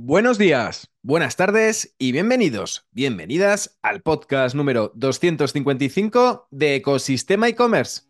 Buenos 0.00 0.38
días, 0.38 0.92
buenas 1.02 1.34
tardes 1.34 1.96
y 1.98 2.12
bienvenidos, 2.12 2.86
bienvenidas 2.92 3.80
al 3.82 4.00
podcast 4.00 4.54
número 4.54 4.92
255 4.94 6.46
de 6.52 6.76
Ecosistema 6.76 7.48
e-commerce. 7.48 8.07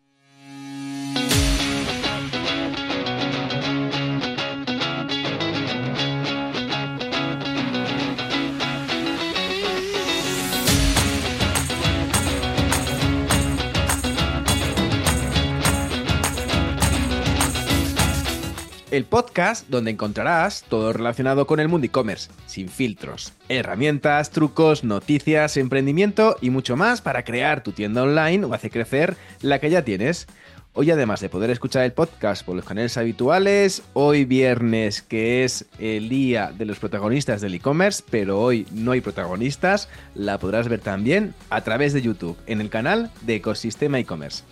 El 18.99 19.05
podcast 19.05 19.69
donde 19.69 19.91
encontrarás 19.91 20.65
todo 20.67 20.91
relacionado 20.91 21.47
con 21.47 21.61
el 21.61 21.69
mundo 21.69 21.85
e-commerce, 21.85 22.29
sin 22.47 22.67
filtros, 22.67 23.31
herramientas, 23.47 24.29
trucos, 24.29 24.83
noticias, 24.83 25.55
emprendimiento 25.55 26.35
y 26.41 26.49
mucho 26.49 26.75
más 26.75 26.99
para 26.99 27.23
crear 27.23 27.63
tu 27.63 27.71
tienda 27.71 28.03
online 28.03 28.43
o 28.43 28.53
hacer 28.53 28.71
crecer 28.71 29.15
la 29.41 29.59
que 29.59 29.69
ya 29.69 29.85
tienes. 29.85 30.27
Hoy 30.73 30.91
además 30.91 31.21
de 31.21 31.29
poder 31.29 31.49
escuchar 31.49 31.85
el 31.85 31.93
podcast 31.93 32.45
por 32.45 32.57
los 32.57 32.65
canales 32.65 32.97
habituales, 32.97 33.83
hoy 33.93 34.25
viernes 34.25 35.01
que 35.01 35.45
es 35.45 35.63
el 35.79 36.09
día 36.09 36.51
de 36.51 36.65
los 36.65 36.77
protagonistas 36.77 37.39
del 37.39 37.53
e-commerce, 37.53 38.03
pero 38.09 38.41
hoy 38.41 38.67
no 38.73 38.91
hay 38.91 38.99
protagonistas, 38.99 39.87
la 40.13 40.39
podrás 40.39 40.67
ver 40.67 40.81
también 40.81 41.33
a 41.49 41.61
través 41.61 41.93
de 41.93 42.01
YouTube 42.01 42.37
en 42.47 42.59
el 42.59 42.69
canal 42.69 43.11
de 43.21 43.35
Ecosistema 43.35 43.97
e-commerce. 43.97 44.43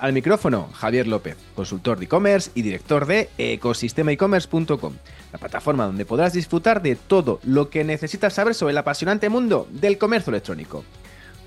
Al 0.00 0.14
micrófono, 0.14 0.70
Javier 0.72 1.06
López, 1.06 1.36
consultor 1.54 1.98
de 1.98 2.06
e-commerce 2.06 2.50
y 2.54 2.62
director 2.62 3.04
de 3.04 3.28
ecosistemaecommerce.com, 3.36 4.94
la 5.30 5.38
plataforma 5.38 5.84
donde 5.84 6.06
podrás 6.06 6.32
disfrutar 6.32 6.80
de 6.80 6.96
todo 6.96 7.38
lo 7.44 7.68
que 7.68 7.84
necesitas 7.84 8.32
saber 8.32 8.54
sobre 8.54 8.72
el 8.72 8.78
apasionante 8.78 9.28
mundo 9.28 9.68
del 9.70 9.98
comercio 9.98 10.30
electrónico. 10.30 10.84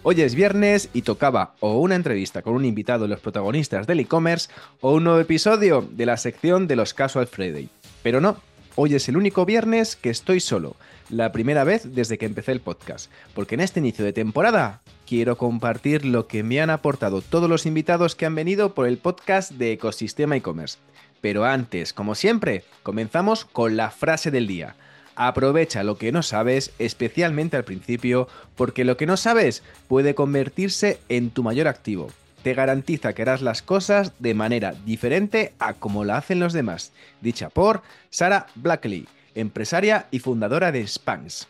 Hoy 0.03 0.21
es 0.21 0.35
viernes 0.35 0.89
y 0.93 1.01
tocaba 1.01 1.55
o 1.61 1.79
una 1.79 1.95
entrevista 1.95 2.43
con 2.43 2.53
un 2.53 2.65
invitado 2.65 3.05
de 3.05 3.09
los 3.09 3.21
protagonistas 3.21 3.87
del 3.87 4.01
e-commerce 4.01 4.51
o 4.81 4.93
un 4.93 5.05
nuevo 5.05 5.19
episodio 5.19 5.87
de 5.89 6.05
la 6.05 6.17
sección 6.17 6.67
de 6.67 6.75
los 6.75 6.93
Casual 6.93 7.25
Friday. 7.25 7.69
Pero 8.03 8.21
no, 8.21 8.37
hoy 8.75 8.95
es 8.95 9.07
el 9.09 9.17
único 9.17 9.45
viernes 9.45 9.95
que 9.95 10.09
estoy 10.09 10.39
solo, 10.39 10.75
la 11.09 11.31
primera 11.31 11.63
vez 11.63 11.93
desde 11.93 12.17
que 12.17 12.25
empecé 12.25 12.51
el 12.51 12.61
podcast, 12.61 13.11
porque 13.33 13.55
en 13.55 13.61
este 13.61 13.79
inicio 13.79 14.03
de 14.03 14.13
temporada 14.13 14.81
quiero 15.05 15.37
compartir 15.37 16.05
lo 16.05 16.27
que 16.27 16.43
me 16.43 16.61
han 16.61 16.69
aportado 16.69 17.21
todos 17.21 17.49
los 17.49 17.65
invitados 17.65 18.15
que 18.15 18.25
han 18.25 18.35
venido 18.35 18.73
por 18.73 18.87
el 18.87 18.97
podcast 18.97 19.51
de 19.51 19.73
Ecosistema 19.73 20.35
e-commerce. 20.35 20.77
Pero 21.21 21.45
antes, 21.45 21.93
como 21.93 22.15
siempre, 22.15 22.63
comenzamos 22.83 23.45
con 23.45 23.77
la 23.77 23.91
frase 23.91 24.31
del 24.31 24.47
día. 24.47 24.75
Aprovecha 25.15 25.83
lo 25.83 25.97
que 25.97 26.11
no 26.11 26.23
sabes, 26.23 26.73
especialmente 26.79 27.55
al 27.55 27.63
principio, 27.63 28.27
porque 28.55 28.83
lo 28.83 28.97
que 28.97 29.05
no 29.05 29.15
sabes 29.15 29.63
puede 29.87 30.15
convertirse 30.15 30.99
en 31.09 31.29
tu 31.29 31.43
mayor 31.43 31.67
activo. 31.67 32.09
Te 32.43 32.53
garantiza 32.53 33.13
que 33.13 33.21
harás 33.21 33.41
las 33.41 33.61
cosas 33.61 34.13
de 34.19 34.33
manera 34.33 34.73
diferente 34.85 35.53
a 35.59 35.73
como 35.73 36.03
la 36.03 36.17
hacen 36.17 36.41
los 36.41 36.51
demás. 36.51 36.91
Dicha 37.21 37.49
por 37.49 37.81
Sara 38.09 38.47
Blackley, 38.55 39.07
empresaria 39.33 40.07
y 40.11 40.19
fundadora 40.19 40.73
de 40.73 40.85
Spanx. 40.85 41.47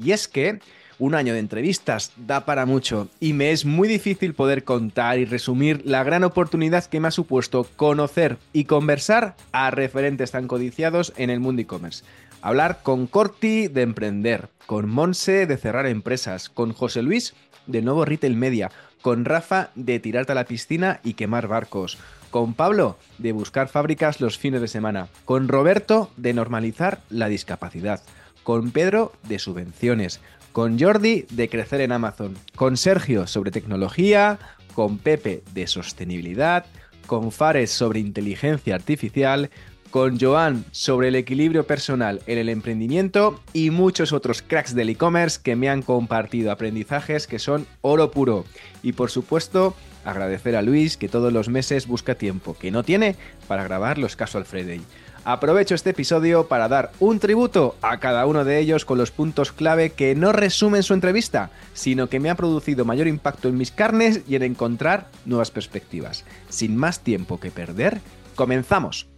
Y 0.00 0.12
es 0.12 0.28
que 0.28 0.60
un 0.98 1.14
año 1.14 1.34
de 1.34 1.40
entrevistas 1.40 2.12
da 2.16 2.46
para 2.46 2.64
mucho 2.64 3.08
y 3.20 3.32
me 3.32 3.50
es 3.50 3.64
muy 3.64 3.88
difícil 3.88 4.34
poder 4.34 4.62
contar 4.62 5.18
y 5.18 5.24
resumir 5.24 5.82
la 5.84 6.04
gran 6.04 6.24
oportunidad 6.24 6.84
que 6.84 7.00
me 7.00 7.08
ha 7.08 7.10
supuesto 7.10 7.66
conocer 7.76 8.38
y 8.52 8.64
conversar 8.64 9.34
a 9.52 9.70
referentes 9.70 10.30
tan 10.30 10.46
codiciados 10.46 11.12
en 11.16 11.30
el 11.30 11.40
mundo 11.40 11.62
e-commerce. 11.62 12.04
Hablar 12.40 12.80
con 12.84 13.08
Corti 13.08 13.66
de 13.66 13.82
emprender, 13.82 14.48
con 14.66 14.88
Monse 14.88 15.46
de 15.46 15.56
cerrar 15.56 15.86
empresas, 15.86 16.48
con 16.48 16.72
José 16.72 17.02
Luis 17.02 17.34
de 17.66 17.82
nuevo 17.82 18.04
Retail 18.04 18.36
Media, 18.36 18.70
con 19.06 19.24
Rafa 19.24 19.70
de 19.76 20.00
tirarte 20.00 20.32
a 20.32 20.34
la 20.34 20.46
piscina 20.46 20.98
y 21.04 21.14
quemar 21.14 21.46
barcos, 21.46 21.96
con 22.32 22.54
Pablo 22.54 22.98
de 23.18 23.30
buscar 23.30 23.68
fábricas 23.68 24.20
los 24.20 24.36
fines 24.36 24.60
de 24.60 24.66
semana, 24.66 25.06
con 25.24 25.46
Roberto 25.46 26.10
de 26.16 26.34
normalizar 26.34 27.02
la 27.08 27.28
discapacidad, 27.28 28.02
con 28.42 28.72
Pedro 28.72 29.12
de 29.28 29.38
subvenciones, 29.38 30.20
con 30.50 30.76
Jordi 30.76 31.24
de 31.30 31.48
crecer 31.48 31.82
en 31.82 31.92
Amazon, 31.92 32.36
con 32.56 32.76
Sergio 32.76 33.28
sobre 33.28 33.52
tecnología, 33.52 34.40
con 34.74 34.98
Pepe 34.98 35.44
de 35.54 35.68
sostenibilidad, 35.68 36.66
con 37.06 37.30
Fares 37.30 37.70
sobre 37.70 38.00
inteligencia 38.00 38.74
artificial, 38.74 39.50
con 39.96 40.20
Joan 40.20 40.66
sobre 40.72 41.08
el 41.08 41.14
equilibrio 41.14 41.66
personal 41.66 42.20
en 42.26 42.36
el 42.36 42.50
emprendimiento 42.50 43.40
y 43.54 43.70
muchos 43.70 44.12
otros 44.12 44.42
cracks 44.42 44.74
del 44.74 44.90
e-commerce 44.90 45.40
que 45.42 45.56
me 45.56 45.70
han 45.70 45.80
compartido 45.80 46.52
aprendizajes 46.52 47.26
que 47.26 47.38
son 47.38 47.66
oro 47.80 48.10
puro. 48.10 48.44
Y 48.82 48.92
por 48.92 49.10
supuesto, 49.10 49.74
agradecer 50.04 50.54
a 50.54 50.60
Luis 50.60 50.98
que 50.98 51.08
todos 51.08 51.32
los 51.32 51.48
meses 51.48 51.86
busca 51.86 52.14
tiempo 52.14 52.58
que 52.58 52.70
no 52.70 52.82
tiene 52.82 53.16
para 53.48 53.64
grabar 53.64 53.96
los 53.96 54.16
Casual 54.16 54.44
Friday. 54.44 54.82
Aprovecho 55.24 55.74
este 55.74 55.90
episodio 55.90 56.46
para 56.46 56.68
dar 56.68 56.92
un 57.00 57.18
tributo 57.18 57.74
a 57.80 57.98
cada 57.98 58.26
uno 58.26 58.44
de 58.44 58.58
ellos 58.58 58.84
con 58.84 58.98
los 58.98 59.10
puntos 59.10 59.50
clave 59.50 59.92
que 59.92 60.14
no 60.14 60.30
resumen 60.32 60.82
su 60.82 60.92
entrevista, 60.92 61.48
sino 61.72 62.10
que 62.10 62.20
me 62.20 62.28
ha 62.28 62.34
producido 62.34 62.84
mayor 62.84 63.06
impacto 63.06 63.48
en 63.48 63.56
mis 63.56 63.70
carnes 63.70 64.20
y 64.28 64.36
en 64.36 64.42
encontrar 64.42 65.06
nuevas 65.24 65.50
perspectivas. 65.50 66.26
Sin 66.50 66.76
más 66.76 67.00
tiempo 67.00 67.40
que 67.40 67.50
perder, 67.50 68.02
comenzamos. 68.34 69.15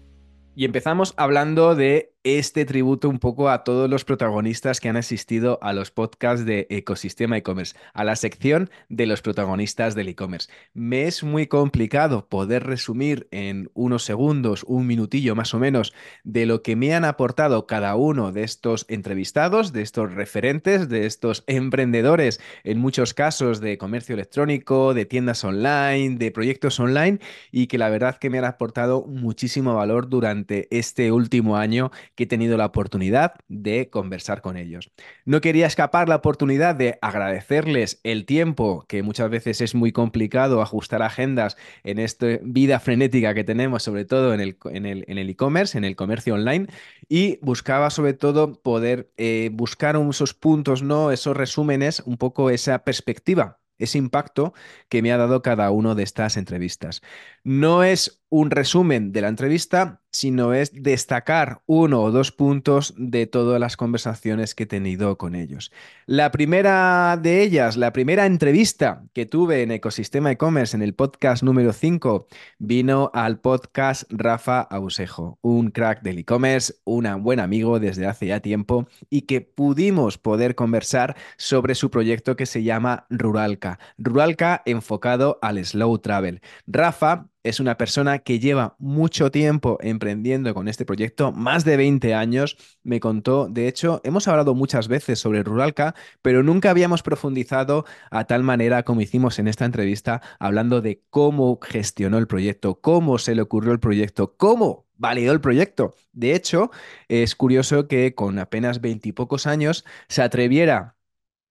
Y 0.58 0.64
empezamos 0.64 1.14
hablando 1.16 1.76
de 1.76 2.16
este 2.24 2.64
tributo 2.64 3.08
un 3.08 3.18
poco 3.20 3.48
a 3.48 3.64
todos 3.64 3.88
los 3.88 4.04
protagonistas 4.04 4.80
que 4.80 4.88
han 4.88 4.96
asistido 4.96 5.58
a 5.62 5.72
los 5.72 5.90
podcasts 5.90 6.44
de 6.44 6.66
Ecosistema 6.68 7.36
e-commerce, 7.36 7.76
a 7.94 8.04
la 8.04 8.16
sección 8.16 8.70
de 8.88 9.06
los 9.06 9.22
protagonistas 9.22 9.94
del 9.94 10.08
e-commerce. 10.08 10.50
Me 10.74 11.04
es 11.04 11.22
muy 11.22 11.46
complicado 11.46 12.28
poder 12.28 12.64
resumir 12.64 13.28
en 13.30 13.70
unos 13.74 14.04
segundos, 14.04 14.64
un 14.66 14.86
minutillo 14.86 15.36
más 15.36 15.54
o 15.54 15.58
menos, 15.58 15.94
de 16.24 16.46
lo 16.46 16.62
que 16.62 16.76
me 16.76 16.92
han 16.94 17.04
aportado 17.04 17.66
cada 17.66 17.94
uno 17.94 18.32
de 18.32 18.42
estos 18.42 18.84
entrevistados, 18.88 19.72
de 19.72 19.82
estos 19.82 20.12
referentes, 20.12 20.88
de 20.88 21.06
estos 21.06 21.44
emprendedores, 21.46 22.40
en 22.64 22.78
muchos 22.78 23.14
casos 23.14 23.60
de 23.60 23.78
comercio 23.78 24.14
electrónico, 24.14 24.92
de 24.92 25.06
tiendas 25.06 25.44
online, 25.44 26.16
de 26.16 26.32
proyectos 26.32 26.80
online, 26.80 27.20
y 27.52 27.68
que 27.68 27.78
la 27.78 27.88
verdad 27.88 28.18
que 28.18 28.28
me 28.28 28.38
han 28.38 28.44
aportado 28.44 29.04
muchísimo 29.06 29.74
valor 29.74 30.08
durante 30.08 30.66
este 30.76 31.12
último 31.12 31.56
año 31.56 31.90
que 32.18 32.24
he 32.24 32.26
tenido 32.26 32.56
la 32.56 32.66
oportunidad 32.66 33.34
de 33.46 33.90
conversar 33.90 34.42
con 34.42 34.56
ellos. 34.56 34.90
No 35.24 35.40
quería 35.40 35.68
escapar 35.68 36.08
la 36.08 36.16
oportunidad 36.16 36.74
de 36.74 36.98
agradecerles 37.00 38.00
el 38.02 38.26
tiempo, 38.26 38.84
que 38.88 39.04
muchas 39.04 39.30
veces 39.30 39.60
es 39.60 39.76
muy 39.76 39.92
complicado 39.92 40.60
ajustar 40.60 41.00
agendas 41.02 41.56
en 41.84 42.00
esta 42.00 42.26
vida 42.42 42.80
frenética 42.80 43.34
que 43.34 43.44
tenemos, 43.44 43.84
sobre 43.84 44.04
todo 44.04 44.34
en 44.34 44.40
el 44.40 45.28
e-commerce, 45.28 45.78
en, 45.78 45.84
el 45.84 45.94
comercio 45.94 46.34
online, 46.34 46.66
y 47.08 47.38
buscaba 47.40 47.88
sobre 47.88 48.14
todo 48.14 48.60
poder 48.62 49.12
eh, 49.16 49.50
buscar 49.52 49.94
esos 50.10 50.34
puntos, 50.34 50.82
¿no? 50.82 51.12
esos 51.12 51.36
resúmenes, 51.36 52.00
un 52.04 52.16
poco 52.16 52.50
esa 52.50 52.80
perspectiva 52.80 53.60
ese 53.78 53.98
impacto 53.98 54.54
que 54.88 55.02
me 55.02 55.12
ha 55.12 55.16
dado 55.16 55.40
cada 55.40 55.70
uno 55.70 55.94
de 55.94 56.02
estas 56.02 56.36
entrevistas. 56.36 57.00
No 57.44 57.84
es 57.84 58.17
un 58.30 58.50
resumen 58.50 59.12
de 59.12 59.22
la 59.22 59.28
entrevista, 59.28 60.00
sino 60.10 60.54
es 60.54 60.72
destacar 60.72 61.60
uno 61.66 62.02
o 62.02 62.10
dos 62.10 62.32
puntos 62.32 62.94
de 62.96 63.26
todas 63.26 63.60
las 63.60 63.76
conversaciones 63.76 64.54
que 64.54 64.64
he 64.64 64.66
tenido 64.66 65.16
con 65.18 65.34
ellos. 65.34 65.70
La 66.06 66.30
primera 66.30 67.18
de 67.20 67.42
ellas, 67.42 67.76
la 67.76 67.92
primera 67.92 68.26
entrevista 68.26 69.04
que 69.12 69.26
tuve 69.26 69.62
en 69.62 69.70
Ecosistema 69.70 70.30
e-commerce 70.30 70.76
en 70.76 70.82
el 70.82 70.94
podcast 70.94 71.42
número 71.42 71.72
5, 71.72 72.26
vino 72.58 73.10
al 73.14 73.38
podcast 73.40 74.04
Rafa 74.10 74.60
Ausejo, 74.60 75.38
un 75.42 75.70
crack 75.70 76.02
del 76.02 76.18
e-commerce, 76.18 76.74
un 76.84 77.22
buen 77.22 77.40
amigo 77.40 77.78
desde 77.78 78.06
hace 78.06 78.26
ya 78.26 78.40
tiempo 78.40 78.88
y 79.10 79.22
que 79.22 79.40
pudimos 79.40 80.18
poder 80.18 80.54
conversar 80.54 81.16
sobre 81.36 81.74
su 81.74 81.90
proyecto 81.90 82.36
que 82.36 82.46
se 82.46 82.62
llama 82.62 83.06
Ruralca. 83.10 83.78
Ruralca 83.98 84.62
enfocado 84.66 85.38
al 85.42 85.64
slow 85.64 85.98
travel. 85.98 86.40
Rafa 86.66 87.28
es 87.48 87.60
una 87.60 87.76
persona 87.76 88.18
que 88.18 88.38
lleva 88.38 88.76
mucho 88.78 89.30
tiempo 89.30 89.78
emprendiendo 89.80 90.52
con 90.54 90.68
este 90.68 90.84
proyecto, 90.84 91.32
más 91.32 91.64
de 91.64 91.76
20 91.76 92.14
años. 92.14 92.56
Me 92.82 93.00
contó, 93.00 93.48
de 93.48 93.68
hecho, 93.68 94.00
hemos 94.04 94.28
hablado 94.28 94.54
muchas 94.54 94.88
veces 94.88 95.18
sobre 95.18 95.42
Ruralca, 95.42 95.94
pero 96.20 96.42
nunca 96.42 96.70
habíamos 96.70 97.02
profundizado 97.02 97.86
a 98.10 98.24
tal 98.24 98.42
manera 98.42 98.82
como 98.82 99.00
hicimos 99.00 99.38
en 99.38 99.48
esta 99.48 99.64
entrevista, 99.64 100.20
hablando 100.38 100.82
de 100.82 101.02
cómo 101.08 101.58
gestionó 101.62 102.18
el 102.18 102.26
proyecto, 102.26 102.80
cómo 102.80 103.18
se 103.18 103.34
le 103.34 103.42
ocurrió 103.42 103.72
el 103.72 103.80
proyecto, 103.80 104.36
cómo 104.36 104.86
validó 104.96 105.32
el 105.32 105.40
proyecto. 105.40 105.94
De 106.12 106.34
hecho, 106.34 106.70
es 107.08 107.34
curioso 107.34 107.88
que 107.88 108.14
con 108.14 108.38
apenas 108.38 108.80
veintipocos 108.82 109.46
años 109.46 109.84
se 110.08 110.22
atreviera 110.22 110.96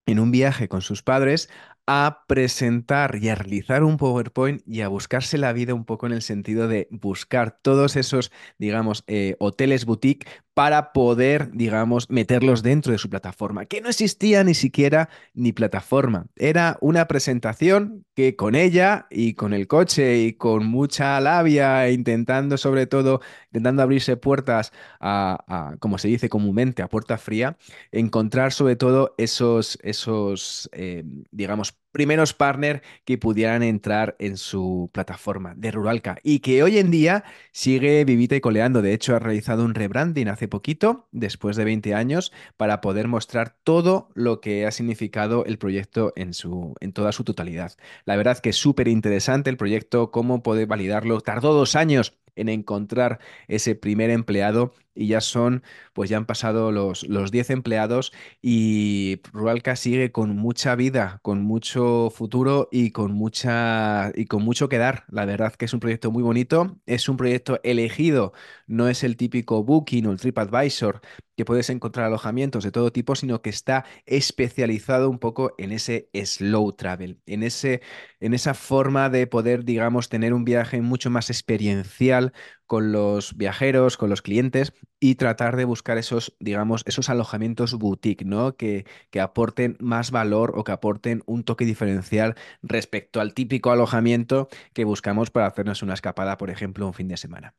en 0.08 0.18
un 0.18 0.30
viaje 0.30 0.68
con 0.68 0.80
sus 0.80 1.02
padres 1.02 1.50
a 1.90 2.24
presentar 2.28 3.16
y 3.16 3.30
a 3.30 3.34
realizar 3.34 3.82
un 3.82 3.96
PowerPoint 3.96 4.60
y 4.66 4.82
a 4.82 4.88
buscarse 4.88 5.38
la 5.38 5.54
vida 5.54 5.72
un 5.72 5.86
poco 5.86 6.06
en 6.06 6.12
el 6.12 6.20
sentido 6.20 6.68
de 6.68 6.86
buscar 6.90 7.58
todos 7.62 7.96
esos, 7.96 8.30
digamos, 8.58 9.04
eh, 9.06 9.36
hoteles 9.40 9.86
boutique 9.86 10.28
para 10.58 10.92
poder, 10.92 11.52
digamos, 11.52 12.10
meterlos 12.10 12.64
dentro 12.64 12.90
de 12.90 12.98
su 12.98 13.08
plataforma, 13.08 13.66
que 13.66 13.80
no 13.80 13.88
existía 13.88 14.42
ni 14.42 14.54
siquiera 14.54 15.08
ni 15.32 15.52
plataforma. 15.52 16.26
Era 16.34 16.78
una 16.80 17.06
presentación 17.06 18.04
que 18.16 18.34
con 18.34 18.56
ella 18.56 19.06
y 19.08 19.34
con 19.34 19.54
el 19.54 19.68
coche 19.68 20.18
y 20.18 20.32
con 20.32 20.66
mucha 20.66 21.20
labia, 21.20 21.88
intentando 21.90 22.56
sobre 22.56 22.88
todo, 22.88 23.20
intentando 23.52 23.84
abrirse 23.84 24.16
puertas 24.16 24.72
a, 24.98 25.76
como 25.78 25.96
se 25.96 26.08
dice 26.08 26.28
comúnmente, 26.28 26.82
a 26.82 26.88
puerta 26.88 27.18
fría, 27.18 27.56
encontrar 27.92 28.52
sobre 28.52 28.74
todo 28.74 29.14
esos, 29.16 29.78
esos 29.84 30.68
eh, 30.72 31.04
digamos, 31.30 31.78
primeros 31.92 32.34
partners 32.34 32.82
que 33.04 33.18
pudieran 33.18 33.62
entrar 33.62 34.16
en 34.18 34.36
su 34.36 34.90
plataforma 34.92 35.54
de 35.56 35.70
Ruralca 35.70 36.18
y 36.22 36.40
que 36.40 36.62
hoy 36.62 36.78
en 36.78 36.90
día 36.90 37.24
sigue 37.52 38.04
vivita 38.04 38.36
y 38.36 38.40
coleando. 38.40 38.82
De 38.82 38.92
hecho, 38.92 39.16
ha 39.16 39.18
realizado 39.18 39.64
un 39.64 39.74
rebranding 39.74 40.28
hace 40.28 40.48
poquito, 40.48 41.08
después 41.12 41.56
de 41.56 41.64
20 41.64 41.94
años, 41.94 42.32
para 42.56 42.80
poder 42.80 43.08
mostrar 43.08 43.56
todo 43.64 44.10
lo 44.14 44.40
que 44.40 44.66
ha 44.66 44.70
significado 44.70 45.44
el 45.44 45.58
proyecto 45.58 46.12
en, 46.16 46.34
su, 46.34 46.74
en 46.80 46.92
toda 46.92 47.12
su 47.12 47.24
totalidad. 47.24 47.72
La 48.04 48.16
verdad 48.16 48.38
que 48.38 48.50
es 48.50 48.56
súper 48.56 48.88
interesante 48.88 49.50
el 49.50 49.56
proyecto, 49.56 50.10
cómo 50.10 50.42
poder 50.42 50.66
validarlo. 50.66 51.20
Tardó 51.20 51.52
dos 51.52 51.76
años 51.76 52.14
en 52.38 52.48
encontrar 52.48 53.18
ese 53.48 53.74
primer 53.74 54.10
empleado 54.10 54.72
y 54.94 55.08
ya 55.08 55.20
son, 55.20 55.62
pues 55.92 56.10
ya 56.10 56.16
han 56.16 56.26
pasado 56.26 56.72
los, 56.72 57.06
los 57.08 57.30
10 57.30 57.50
empleados 57.50 58.12
y 58.42 59.20
Rualca 59.32 59.76
sigue 59.76 60.10
con 60.12 60.36
mucha 60.36 60.74
vida, 60.74 61.20
con 61.22 61.42
mucho 61.42 62.10
futuro 62.10 62.68
y 62.72 62.90
con, 62.90 63.12
mucha, 63.12 64.10
y 64.14 64.26
con 64.26 64.42
mucho 64.42 64.68
que 64.68 64.78
dar. 64.78 65.04
La 65.08 65.24
verdad 65.24 65.54
que 65.54 65.66
es 65.66 65.72
un 65.74 65.80
proyecto 65.80 66.10
muy 66.10 66.22
bonito, 66.22 66.78
es 66.86 67.08
un 67.08 67.16
proyecto 67.16 67.60
elegido, 67.62 68.32
no 68.66 68.88
es 68.88 69.04
el 69.04 69.16
típico 69.16 69.62
Booking 69.64 70.06
o 70.06 70.12
el 70.12 70.18
TripAdvisor 70.20 71.00
que 71.38 71.44
puedes 71.44 71.70
encontrar 71.70 72.06
alojamientos 72.06 72.64
de 72.64 72.72
todo 72.72 72.90
tipo, 72.90 73.14
sino 73.14 73.42
que 73.42 73.50
está 73.50 73.84
especializado 74.06 75.08
un 75.08 75.20
poco 75.20 75.54
en 75.56 75.70
ese 75.70 76.10
slow 76.12 76.72
travel, 76.72 77.20
en, 77.26 77.44
ese, 77.44 77.80
en 78.18 78.34
esa 78.34 78.54
forma 78.54 79.08
de 79.08 79.28
poder, 79.28 79.64
digamos, 79.64 80.08
tener 80.08 80.34
un 80.34 80.44
viaje 80.44 80.82
mucho 80.82 81.10
más 81.10 81.30
experiencial 81.30 82.32
con 82.66 82.90
los 82.90 83.36
viajeros, 83.36 83.96
con 83.96 84.10
los 84.10 84.20
clientes 84.20 84.72
y 84.98 85.14
tratar 85.14 85.54
de 85.54 85.64
buscar 85.64 85.96
esos, 85.96 86.34
digamos, 86.40 86.82
esos 86.86 87.08
alojamientos 87.08 87.74
boutique, 87.74 88.24
¿no? 88.24 88.56
Que, 88.56 88.84
que 89.10 89.20
aporten 89.20 89.76
más 89.78 90.10
valor 90.10 90.54
o 90.56 90.64
que 90.64 90.72
aporten 90.72 91.22
un 91.26 91.44
toque 91.44 91.64
diferencial 91.64 92.34
respecto 92.62 93.20
al 93.20 93.32
típico 93.32 93.70
alojamiento 93.70 94.48
que 94.72 94.82
buscamos 94.82 95.30
para 95.30 95.46
hacernos 95.46 95.84
una 95.84 95.94
escapada, 95.94 96.36
por 96.36 96.50
ejemplo, 96.50 96.84
un 96.84 96.94
fin 96.94 97.06
de 97.06 97.16
semana. 97.16 97.54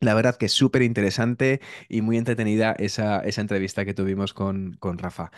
La 0.00 0.14
verdad 0.14 0.36
que 0.36 0.46
es 0.46 0.52
súper 0.52 0.82
interesante 0.82 1.60
y 1.88 2.02
muy 2.02 2.18
entretenida 2.18 2.72
esa, 2.78 3.20
esa 3.20 3.40
entrevista 3.40 3.84
que 3.84 3.94
tuvimos 3.94 4.34
con, 4.34 4.74
con, 4.78 4.98
Rafa. 4.98 5.30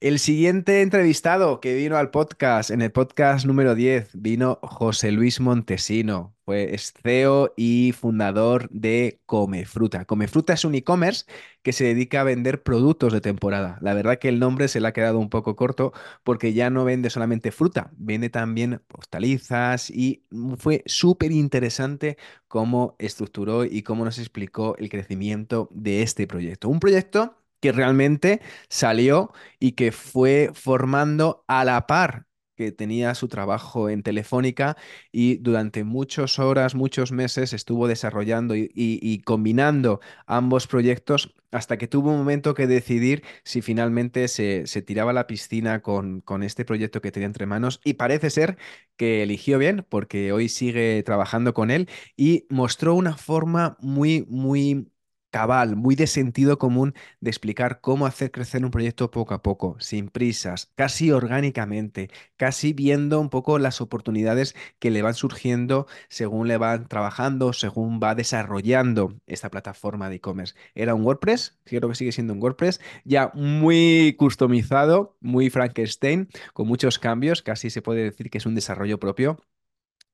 El 0.00 0.18
siguiente 0.18 0.82
entrevistado 0.82 1.60
que 1.60 1.74
vino 1.74 1.96
al 1.96 2.10
podcast, 2.10 2.70
en 2.70 2.82
el 2.82 2.92
podcast 2.92 3.44
número 3.46 3.74
10, 3.74 4.10
vino 4.14 4.58
José 4.62 5.12
Luis 5.12 5.40
Montesino. 5.40 6.34
Fue 6.44 6.76
CEO 6.78 7.54
y 7.56 7.92
fundador 7.92 8.68
de 8.70 9.20
Comefruta. 9.24 10.04
Comefruta 10.04 10.52
es 10.52 10.64
un 10.64 10.74
e-commerce 10.74 11.24
que 11.62 11.72
se 11.72 11.84
dedica 11.84 12.20
a 12.20 12.24
vender 12.24 12.62
productos 12.62 13.12
de 13.14 13.22
temporada. 13.22 13.78
La 13.80 13.94
verdad 13.94 14.18
que 14.18 14.28
el 14.28 14.38
nombre 14.38 14.68
se 14.68 14.80
le 14.80 14.88
ha 14.88 14.92
quedado 14.92 15.18
un 15.18 15.30
poco 15.30 15.56
corto 15.56 15.92
porque 16.22 16.52
ya 16.52 16.68
no 16.68 16.84
vende 16.84 17.08
solamente 17.08 17.50
fruta, 17.50 17.90
vende 17.96 18.28
también 18.28 18.82
hortalizas 18.92 19.90
y 19.90 20.24
fue 20.58 20.82
súper 20.86 21.32
interesante 21.32 22.18
cómo 22.48 22.96
estructuró 22.98 23.64
y 23.64 23.82
cómo 23.82 24.04
nos 24.04 24.18
explicó 24.18 24.76
el 24.78 24.90
crecimiento 24.90 25.70
de 25.72 26.02
este 26.02 26.26
proyecto. 26.26 26.68
Un 26.68 26.80
proyecto 26.80 27.36
que 27.60 27.72
realmente 27.72 28.42
salió 28.68 29.32
y 29.58 29.72
que 29.72 29.92
fue 29.92 30.50
formando 30.52 31.44
a 31.48 31.64
la 31.64 31.86
par 31.86 32.26
que 32.56 32.72
tenía 32.72 33.14
su 33.14 33.28
trabajo 33.28 33.88
en 33.88 34.02
Telefónica 34.02 34.76
y 35.12 35.36
durante 35.36 35.84
muchas 35.84 36.38
horas, 36.38 36.74
muchos 36.74 37.12
meses 37.12 37.52
estuvo 37.52 37.88
desarrollando 37.88 38.54
y, 38.56 39.22
combinando 39.24 40.00
ambos 40.26 40.66
proyectos 40.66 41.34
hasta 41.50 41.78
que 41.78 41.86
tuvo 41.88 42.10
un 42.10 42.18
momento 42.18 42.54
que 42.54 42.66
decidir 42.66 43.22
si 43.44 43.62
finalmente 43.62 44.28
se, 44.28 44.64
tiraba 44.82 45.12
la 45.12 45.26
piscina 45.26 45.82
con, 45.82 46.22
este 46.42 46.64
proyecto 46.64 47.00
que 47.00 47.12
tenía 47.12 47.26
entre 47.26 47.46
manos. 47.46 47.80
Y 47.84 47.94
parece 47.94 48.30
ser 48.30 48.58
que 48.96 49.22
eligió 49.22 49.58
bien 49.58 49.86
porque 49.88 50.32
hoy 50.32 50.48
sigue 50.48 51.02
trabajando 51.04 51.54
con 51.54 51.70
él 51.70 51.88
y 52.16 52.46
mostró 52.50 52.94
una 52.94 53.16
forma 53.16 53.76
muy, 53.80 54.26
muy 54.28 54.88
cabal, 55.34 55.74
muy 55.74 55.96
de 55.96 56.06
sentido 56.06 56.60
común 56.60 56.94
de 57.18 57.28
explicar 57.28 57.80
cómo 57.80 58.06
hacer 58.06 58.30
crecer 58.30 58.64
un 58.64 58.70
proyecto 58.70 59.10
poco 59.10 59.34
a 59.34 59.42
poco, 59.42 59.74
sin 59.80 60.08
prisas, 60.08 60.70
casi 60.76 61.10
orgánicamente, 61.10 62.08
casi 62.36 62.72
viendo 62.72 63.20
un 63.20 63.30
poco 63.30 63.58
las 63.58 63.80
oportunidades 63.80 64.54
que 64.78 64.92
le 64.92 65.02
van 65.02 65.14
surgiendo 65.14 65.88
según 66.08 66.46
le 66.46 66.56
van 66.56 66.86
trabajando, 66.86 67.52
según 67.52 67.98
va 68.00 68.14
desarrollando 68.14 69.18
esta 69.26 69.50
plataforma 69.50 70.08
de 70.08 70.16
e-commerce. 70.16 70.54
Era 70.76 70.94
un 70.94 71.02
WordPress, 71.02 71.58
creo 71.64 71.88
que 71.88 71.96
sigue 71.96 72.12
siendo 72.12 72.32
un 72.32 72.40
WordPress, 72.40 72.80
ya 73.04 73.32
muy 73.34 74.14
customizado, 74.16 75.16
muy 75.20 75.50
Frankenstein, 75.50 76.28
con 76.52 76.68
muchos 76.68 77.00
cambios, 77.00 77.42
casi 77.42 77.70
se 77.70 77.82
puede 77.82 78.04
decir 78.04 78.30
que 78.30 78.38
es 78.38 78.46
un 78.46 78.54
desarrollo 78.54 79.00
propio 79.00 79.40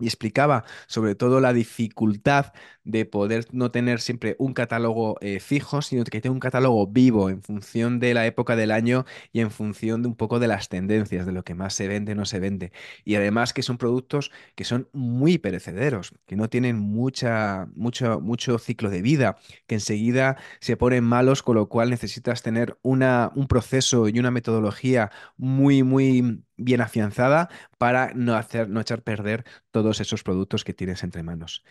y 0.00 0.06
explicaba 0.06 0.64
sobre 0.86 1.14
todo 1.14 1.40
la 1.40 1.52
dificultad 1.52 2.52
de 2.84 3.04
poder 3.04 3.46
no 3.52 3.70
tener 3.70 4.00
siempre 4.00 4.36
un 4.38 4.54
catálogo 4.54 5.16
eh, 5.20 5.40
fijo, 5.40 5.82
sino 5.82 6.04
que 6.04 6.20
tener 6.20 6.32
un 6.32 6.40
catálogo 6.40 6.86
vivo 6.86 7.30
en 7.30 7.42
función 7.42 8.00
de 8.00 8.14
la 8.14 8.26
época 8.26 8.56
del 8.56 8.70
año 8.70 9.04
y 9.32 9.40
en 9.40 9.50
función 9.50 10.02
de 10.02 10.08
un 10.08 10.16
poco 10.16 10.38
de 10.38 10.48
las 10.48 10.68
tendencias, 10.68 11.26
de 11.26 11.32
lo 11.32 11.44
que 11.44 11.54
más 11.54 11.74
se 11.74 11.88
vende 11.88 12.14
no 12.14 12.24
se 12.24 12.40
vende. 12.40 12.72
Y 13.04 13.14
además 13.14 13.52
que 13.52 13.62
son 13.62 13.78
productos 13.78 14.30
que 14.54 14.64
son 14.64 14.88
muy 14.92 15.38
perecederos, 15.38 16.12
que 16.26 16.36
no 16.36 16.48
tienen 16.48 16.76
mucha, 16.78 17.68
mucho, 17.74 18.20
mucho 18.20 18.58
ciclo 18.58 18.90
de 18.90 19.02
vida, 19.02 19.36
que 19.66 19.76
enseguida 19.76 20.36
se 20.60 20.76
ponen 20.76 21.04
malos, 21.04 21.42
con 21.42 21.56
lo 21.56 21.68
cual 21.68 21.90
necesitas 21.90 22.42
tener 22.42 22.78
una, 22.82 23.32
un 23.34 23.46
proceso 23.46 24.08
y 24.08 24.18
una 24.18 24.30
metodología 24.30 25.10
muy, 25.36 25.82
muy 25.82 26.42
bien 26.60 26.80
afianzada 26.80 27.48
para 27.78 28.12
no, 28.14 28.34
hacer, 28.34 28.68
no 28.68 28.80
echar 28.80 29.02
perder 29.02 29.44
todos 29.70 30.00
esos 30.00 30.22
productos 30.22 30.64
que 30.64 30.74
tienes 30.74 31.02
entre 31.02 31.22
manos. 31.22 31.64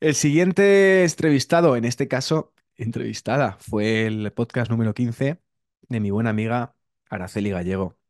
El 0.00 0.14
siguiente 0.14 1.04
entrevistado, 1.04 1.76
en 1.76 1.84
este 1.84 2.08
caso, 2.08 2.52
entrevistada, 2.76 3.56
fue 3.60 4.06
el 4.06 4.32
podcast 4.32 4.70
número 4.70 4.94
15 4.94 5.40
de 5.88 6.00
mi 6.00 6.10
buena 6.10 6.30
amiga 6.30 6.74
Araceli 7.08 7.50
Gallego. 7.50 8.01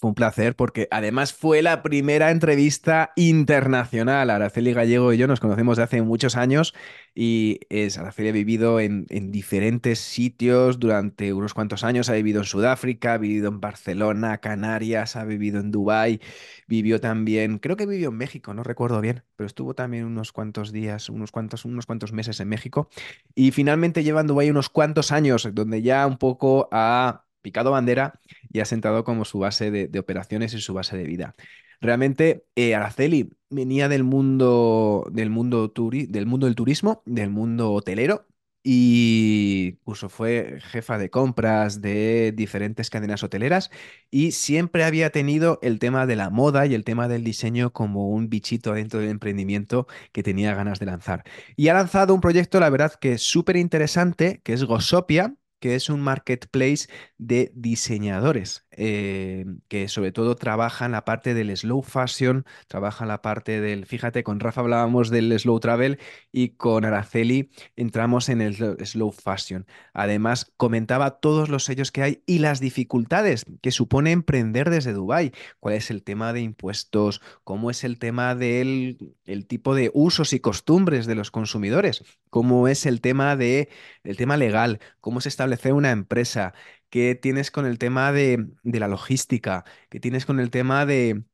Fue 0.00 0.10
un 0.10 0.14
placer 0.14 0.54
porque 0.54 0.86
además 0.92 1.32
fue 1.32 1.60
la 1.60 1.82
primera 1.82 2.30
entrevista 2.30 3.12
internacional. 3.16 4.30
Araceli 4.30 4.72
Gallego 4.72 5.12
y 5.12 5.18
yo 5.18 5.26
nos 5.26 5.40
conocemos 5.40 5.76
de 5.76 5.82
hace 5.82 6.02
muchos 6.02 6.36
años 6.36 6.72
y 7.16 7.58
Araceli 7.68 8.28
ha 8.28 8.32
vivido 8.32 8.78
en, 8.78 9.06
diferentes 9.32 9.98
sitios 9.98 10.78
durante 10.78 11.32
unos 11.32 11.52
cuantos 11.52 11.82
años. 11.82 12.08
Ha 12.10 12.12
vivido 12.12 12.42
en 12.42 12.44
Sudáfrica, 12.44 13.14
ha 13.14 13.18
vivido 13.18 13.48
en 13.48 13.60
Barcelona, 13.60 14.38
Canarias, 14.38 15.16
ha 15.16 15.24
vivido 15.24 15.58
en 15.58 15.72
Dubái, 15.72 16.20
vivió 16.68 17.00
también, 17.00 17.58
creo 17.58 17.76
que 17.76 17.86
vivió 17.86 18.10
en 18.10 18.18
México, 18.18 18.54
no 18.54 18.62
recuerdo 18.62 19.00
bien, 19.00 19.24
pero 19.34 19.48
estuvo 19.48 19.74
también 19.74 20.04
unos 20.04 20.30
cuantos 20.30 20.70
días, 20.70 21.08
unos 21.08 21.32
cuantos, 21.32 21.64
unos 21.64 21.86
cuantos 21.86 22.12
meses 22.12 22.38
en 22.38 22.48
México. 22.48 22.88
Y 23.34 23.50
finalmente 23.50 24.04
lleva 24.04 24.20
en 24.20 24.28
Dubái 24.28 24.48
unos 24.48 24.68
cuantos 24.68 25.10
años, 25.10 25.48
donde 25.52 25.82
ya 25.82 26.06
un 26.06 26.18
poco 26.18 26.68
ha 26.70 27.24
picado 27.48 27.70
bandera 27.70 28.20
y 28.52 28.60
ha 28.60 28.66
sentado 28.66 29.04
como 29.04 29.24
su 29.24 29.38
base 29.38 29.70
de, 29.70 29.98
operaciones 29.98 30.52
y 30.52 30.60
su 30.60 30.74
base 30.74 30.96
de 30.98 31.04
vida. 31.04 31.34
Realmente, 31.80 32.44
eh, 32.56 32.74
Araceli 32.74 33.30
venía 33.48 33.88
del 33.88 34.04
mundo, 34.04 35.06
del 35.10 35.30
mundo, 35.30 35.72
del 36.08 36.26
mundo 36.26 36.46
del 36.46 36.56
turismo, 36.56 37.02
del 37.06 37.30
mundo 37.30 37.72
hotelero, 37.72 38.26
y 38.62 39.78
incluso 39.80 40.10
fue 40.10 40.58
jefa 40.60 40.98
de 40.98 41.08
compras 41.08 41.80
de 41.80 42.32
diferentes 42.36 42.90
cadenas 42.90 43.22
hoteleras 43.22 43.70
y 44.10 44.32
siempre 44.32 44.84
había 44.84 45.10
tenido 45.10 45.58
el 45.62 45.78
tema 45.78 46.04
de 46.06 46.16
la 46.16 46.28
moda 46.28 46.66
y 46.66 46.74
el 46.74 46.84
tema 46.84 47.08
del 47.08 47.24
diseño 47.24 47.72
como 47.72 48.10
un 48.10 48.28
bichito 48.28 48.74
dentro 48.74 49.00
del 49.00 49.08
emprendimiento 49.08 49.86
que 50.12 50.22
tenía 50.22 50.54
ganas 50.54 50.80
de 50.80 50.86
lanzar. 50.86 51.24
Y 51.56 51.68
ha 51.68 51.74
lanzado 51.74 52.14
un 52.14 52.20
proyecto, 52.20 52.60
la 52.60 52.68
verdad, 52.68 52.92
que 53.00 53.12
es 53.12 53.22
súper 53.22 53.56
interesante, 53.56 54.42
que 54.44 54.52
es 54.52 54.64
Gosopia, 54.64 55.34
que 55.60 55.74
es 55.74 55.88
un 55.88 56.00
marketplace 56.00 56.88
de 57.18 57.52
diseñadores. 57.54 58.67
Eh, 58.80 59.44
que 59.66 59.88
sobre 59.88 60.12
todo 60.12 60.36
trabaja 60.36 60.86
en 60.86 60.92
la 60.92 61.04
parte 61.04 61.34
del 61.34 61.54
slow 61.56 61.82
fashion, 61.82 62.46
trabaja 62.68 63.04
en 63.04 63.08
la 63.08 63.22
parte 63.22 63.60
del, 63.60 63.86
fíjate, 63.86 64.22
con 64.22 64.38
Rafa 64.38 64.60
hablábamos 64.60 65.10
del 65.10 65.36
slow 65.36 65.58
travel 65.58 65.98
y 66.30 66.50
con 66.50 66.84
Araceli 66.84 67.50
entramos 67.74 68.28
en 68.28 68.40
el 68.40 68.54
slow 68.54 69.10
fashion. 69.10 69.66
Además, 69.94 70.52
comentaba 70.56 71.18
todos 71.18 71.48
los 71.48 71.64
sellos 71.64 71.90
que 71.90 72.02
hay 72.02 72.22
y 72.24 72.38
las 72.38 72.60
dificultades 72.60 73.46
que 73.62 73.72
supone 73.72 74.12
emprender 74.12 74.70
desde 74.70 74.92
Dubái. 74.92 75.32
¿Cuál 75.58 75.74
es 75.74 75.90
el 75.90 76.04
tema 76.04 76.32
de 76.32 76.42
impuestos? 76.42 77.20
¿Cómo 77.42 77.70
es 77.70 77.82
el 77.82 77.98
tema 77.98 78.36
del 78.36 79.16
el 79.24 79.46
tipo 79.46 79.74
de 79.74 79.90
usos 79.92 80.32
y 80.32 80.38
costumbres 80.40 81.06
de 81.06 81.16
los 81.16 81.32
consumidores? 81.32 82.04
¿Cómo 82.30 82.68
es 82.68 82.86
el 82.86 83.00
tema 83.00 83.34
de 83.34 83.70
el 84.04 84.16
tema 84.16 84.36
legal? 84.36 84.78
¿Cómo 85.00 85.20
se 85.20 85.28
establece 85.30 85.72
una 85.72 85.90
empresa? 85.90 86.54
¿Qué 86.90 87.14
tienes 87.14 87.50
con 87.50 87.66
el 87.66 87.78
tema 87.78 88.12
de, 88.12 88.48
de 88.62 88.80
la 88.80 88.88
logística? 88.88 89.64
¿Qué 89.90 90.00
tienes 90.00 90.24
con 90.26 90.40
el 90.40 90.50
tema 90.50 90.86
de, 90.86 91.24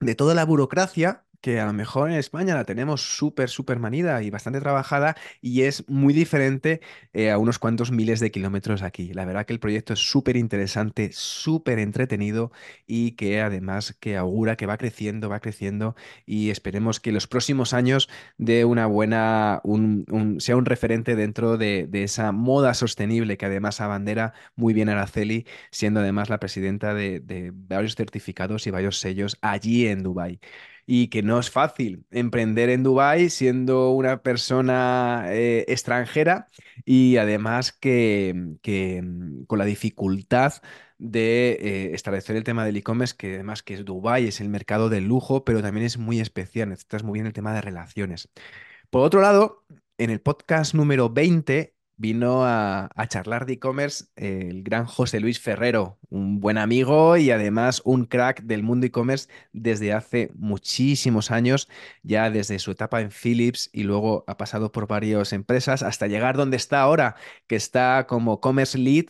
de 0.00 0.14
toda 0.14 0.34
la 0.34 0.44
burocracia 0.44 1.26
que 1.44 1.60
a 1.60 1.66
lo 1.66 1.74
mejor 1.74 2.10
en 2.10 2.16
España 2.16 2.54
la 2.54 2.64
tenemos 2.64 3.02
súper, 3.02 3.50
súper 3.50 3.78
manida 3.78 4.22
y 4.22 4.30
bastante 4.30 4.62
trabajada 4.62 5.14
y 5.42 5.64
es 5.64 5.86
muy 5.90 6.14
diferente 6.14 6.80
eh, 7.12 7.30
a 7.30 7.36
unos 7.36 7.58
cuantos 7.58 7.90
miles 7.92 8.18
de 8.18 8.30
kilómetros 8.30 8.80
aquí. 8.80 9.12
La 9.12 9.26
verdad 9.26 9.44
que 9.44 9.52
el 9.52 9.60
proyecto 9.60 9.92
es 9.92 9.98
súper 9.98 10.38
interesante, 10.38 11.10
súper 11.12 11.80
entretenido 11.80 12.50
y 12.86 13.10
que 13.12 13.42
además 13.42 13.94
que 14.00 14.16
augura 14.16 14.56
que 14.56 14.64
va 14.64 14.78
creciendo, 14.78 15.28
va 15.28 15.40
creciendo 15.40 15.96
y 16.24 16.48
esperemos 16.48 16.98
que 16.98 17.12
los 17.12 17.26
próximos 17.26 17.74
años 17.74 18.08
de 18.38 18.64
una 18.64 18.86
buena, 18.86 19.60
sea 20.38 20.56
un 20.56 20.64
referente 20.64 21.14
dentro 21.14 21.58
de, 21.58 21.86
de, 21.86 22.04
esa 22.04 22.32
moda 22.32 22.72
sostenible 22.72 23.36
que 23.36 23.44
además 23.44 23.82
abandera 23.82 24.32
muy 24.56 24.72
bien 24.72 24.88
Araceli, 24.88 25.46
siendo 25.70 26.00
además 26.00 26.30
la 26.30 26.40
presidenta 26.40 26.94
de, 26.94 27.20
de 27.20 27.52
varios 27.52 27.96
certificados 27.96 28.66
y 28.66 28.70
varios 28.70 28.98
sellos 28.98 29.36
allí 29.42 29.86
en 29.88 30.02
Dubái 30.02 30.40
y 30.86 31.08
que 31.08 31.22
no 31.22 31.38
es 31.38 31.50
fácil 31.50 32.04
emprender 32.10 32.68
en 32.68 32.82
Dubái 32.82 33.30
siendo 33.30 33.90
una 33.90 34.22
persona 34.22 35.24
eh, 35.28 35.64
extranjera 35.68 36.48
y 36.84 37.16
además 37.16 37.72
que, 37.72 38.56
que, 38.62 39.02
mm, 39.02 39.44
con 39.44 39.58
la 39.58 39.64
dificultad 39.64 40.54
de 40.98 41.52
eh, 41.60 41.94
establecer 41.94 42.36
el 42.36 42.44
tema 42.44 42.64
del 42.64 42.76
e-commerce, 42.76 43.14
que 43.16 43.34
además 43.34 43.62
que 43.62 43.74
es 43.74 43.84
Dubái, 43.84 44.28
es 44.28 44.40
el 44.40 44.48
mercado 44.48 44.88
del 44.88 45.04
lujo, 45.06 45.44
pero 45.44 45.62
también 45.62 45.86
es 45.86 45.98
muy 45.98 46.20
especial, 46.20 46.68
necesitas 46.68 47.02
muy 47.02 47.14
bien 47.14 47.26
el 47.26 47.32
tema 47.32 47.54
de 47.54 47.60
relaciones. 47.60 48.30
Por 48.90 49.02
otro 49.02 49.20
lado, 49.20 49.64
en 49.98 50.10
el 50.10 50.20
podcast 50.20 50.74
número 50.74 51.10
20 51.10 51.73
vino 51.96 52.44
a, 52.44 52.90
charlar 53.08 53.46
de 53.46 53.54
e-commerce 53.54 54.06
el 54.16 54.62
gran 54.62 54.86
José 54.86 55.20
Luis 55.20 55.40
Ferrero, 55.40 55.98
un 56.08 56.40
buen 56.40 56.58
amigo 56.58 57.16
y 57.16 57.30
además 57.30 57.82
un 57.84 58.06
crack 58.06 58.42
del 58.42 58.62
mundo 58.62 58.86
e-commerce 58.86 59.28
desde 59.52 59.92
hace 59.92 60.30
muchísimos 60.34 61.30
años, 61.30 61.68
ya 62.02 62.30
desde 62.30 62.58
su 62.58 62.72
etapa 62.72 63.00
en 63.00 63.10
Philips 63.10 63.70
y 63.72 63.84
luego 63.84 64.24
ha 64.26 64.36
pasado 64.36 64.72
por 64.72 64.86
varias 64.86 65.32
empresas 65.32 65.82
hasta 65.82 66.06
llegar 66.06 66.36
donde 66.36 66.56
está 66.56 66.80
ahora, 66.80 67.16
que 67.46 67.56
está 67.56 68.06
como 68.08 68.40
Commerce 68.40 68.78
Lead, 68.78 69.06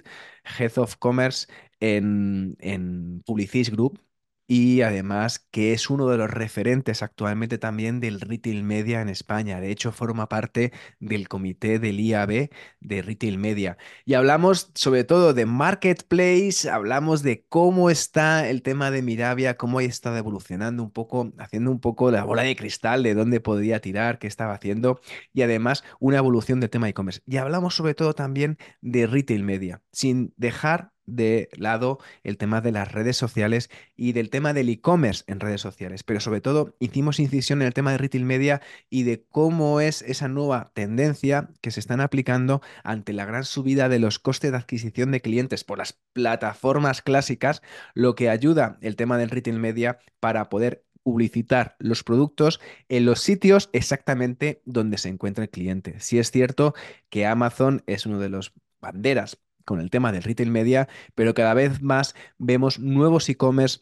Head 0.58 0.78
of 0.78 0.96
Commerce 0.96 1.46
en, 1.80 2.56
en 2.60 3.22
Publicis 3.24 3.70
Group, 3.70 4.00
y 4.46 4.82
además 4.82 5.46
que 5.50 5.72
es 5.72 5.88
uno 5.90 6.08
de 6.08 6.18
los 6.18 6.30
referentes 6.30 7.02
actualmente 7.02 7.58
también 7.58 8.00
del 8.00 8.20
retail 8.20 8.62
media 8.64 9.00
en 9.00 9.08
España. 9.08 9.60
De 9.60 9.70
hecho, 9.70 9.92
forma 9.92 10.28
parte 10.28 10.72
del 11.00 11.28
comité 11.28 11.78
del 11.78 12.00
IAB 12.00 12.50
de 12.80 13.02
retail 13.02 13.38
media. 13.38 13.78
Y 14.04 14.14
hablamos 14.14 14.70
sobre 14.74 15.04
todo 15.04 15.32
de 15.32 15.46
marketplace, 15.46 16.68
hablamos 16.68 17.22
de 17.22 17.44
cómo 17.48 17.90
está 17.90 18.48
el 18.48 18.62
tema 18.62 18.90
de 18.90 19.02
Mirabia, 19.02 19.56
cómo 19.56 19.80
estado 19.80 20.16
evolucionando 20.16 20.82
un 20.82 20.90
poco, 20.90 21.32
haciendo 21.38 21.70
un 21.70 21.80
poco 21.80 22.10
la 22.10 22.24
bola 22.24 22.42
de 22.42 22.56
cristal 22.56 23.02
de 23.02 23.14
dónde 23.14 23.40
podría 23.40 23.80
tirar, 23.80 24.18
qué 24.18 24.26
estaba 24.26 24.54
haciendo 24.54 25.00
y 25.32 25.42
además 25.42 25.84
una 26.00 26.18
evolución 26.18 26.60
del 26.60 26.70
tema 26.70 26.88
e-commerce. 26.88 27.20
Y 27.26 27.36
hablamos 27.38 27.74
sobre 27.74 27.94
todo 27.94 28.14
también 28.14 28.58
de 28.80 29.06
retail 29.06 29.44
media, 29.44 29.82
sin 29.92 30.32
dejar 30.36 30.93
de 31.06 31.48
lado 31.56 31.98
el 32.22 32.36
tema 32.38 32.60
de 32.60 32.72
las 32.72 32.92
redes 32.92 33.16
sociales 33.16 33.70
y 33.96 34.12
del 34.12 34.30
tema 34.30 34.52
del 34.52 34.68
e-commerce 34.68 35.24
en 35.26 35.40
redes 35.40 35.60
sociales, 35.60 36.02
pero 36.02 36.20
sobre 36.20 36.40
todo 36.40 36.76
hicimos 36.78 37.20
incisión 37.20 37.62
en 37.62 37.68
el 37.68 37.74
tema 37.74 37.92
de 37.92 37.98
retail 37.98 38.24
media 38.24 38.62
y 38.90 39.02
de 39.04 39.24
cómo 39.28 39.80
es 39.80 40.02
esa 40.02 40.28
nueva 40.28 40.70
tendencia 40.74 41.50
que 41.60 41.70
se 41.70 41.80
están 41.80 42.00
aplicando 42.00 42.62
ante 42.82 43.12
la 43.12 43.24
gran 43.24 43.44
subida 43.44 43.88
de 43.88 43.98
los 43.98 44.18
costes 44.18 44.50
de 44.50 44.58
adquisición 44.58 45.10
de 45.10 45.20
clientes 45.20 45.64
por 45.64 45.78
las 45.78 45.92
plataformas 46.12 47.02
clásicas, 47.02 47.62
lo 47.94 48.14
que 48.14 48.30
ayuda 48.30 48.78
el 48.80 48.96
tema 48.96 49.18
del 49.18 49.30
retail 49.30 49.58
media 49.58 49.98
para 50.20 50.48
poder 50.48 50.84
publicitar 51.02 51.76
los 51.78 52.02
productos 52.02 52.60
en 52.88 53.04
los 53.04 53.20
sitios 53.20 53.68
exactamente 53.72 54.62
donde 54.64 54.98
se 54.98 55.10
encuentra 55.10 55.44
el 55.44 55.50
cliente. 55.50 56.00
Si 56.00 56.18
es 56.18 56.30
cierto 56.30 56.74
que 57.10 57.26
Amazon 57.26 57.82
es 57.86 58.06
uno 58.06 58.18
de 58.18 58.30
los 58.30 58.54
banderas 58.80 59.38
con 59.64 59.80
el 59.80 59.90
tema 59.90 60.12
del 60.12 60.22
retail 60.22 60.50
media, 60.50 60.88
pero 61.14 61.34
cada 61.34 61.54
vez 61.54 61.82
más 61.82 62.14
vemos 62.38 62.78
nuevos 62.78 63.28
e-commerce 63.28 63.80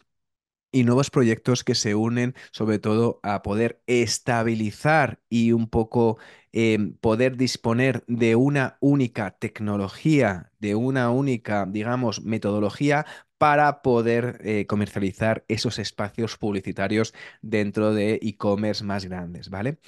y 0.73 0.85
nuevos 0.85 1.11
proyectos 1.11 1.65
que 1.65 1.75
se 1.75 1.95
unen 1.95 2.35
sobre 2.51 2.79
todo 2.79 3.21
a 3.23 3.43
poder 3.43 3.83
estabilizar 3.87 5.21
y 5.29 5.53
un 5.53 5.69
poco 5.69 6.19
eh, 6.53 6.79
poder 7.01 7.37
disponer 7.37 8.05
de 8.07 8.37
una 8.37 8.79
única 8.81 9.33
tecnología, 9.33 10.51
de 10.61 10.75
una 10.75 11.11
única, 11.11 11.67
digamos, 11.69 12.23
metodología 12.23 13.05
para 13.39 13.83
poder 13.83 14.39
eh, 14.45 14.67
comercializar 14.67 15.45
esos 15.49 15.79
espacios 15.79 16.37
publicitarios 16.39 17.13
dentro 17.43 17.93
de 17.93 18.15
e-commerce 18.23 18.85
más 18.85 19.05
grandes, 19.05 19.51
¿vale? 19.51 19.79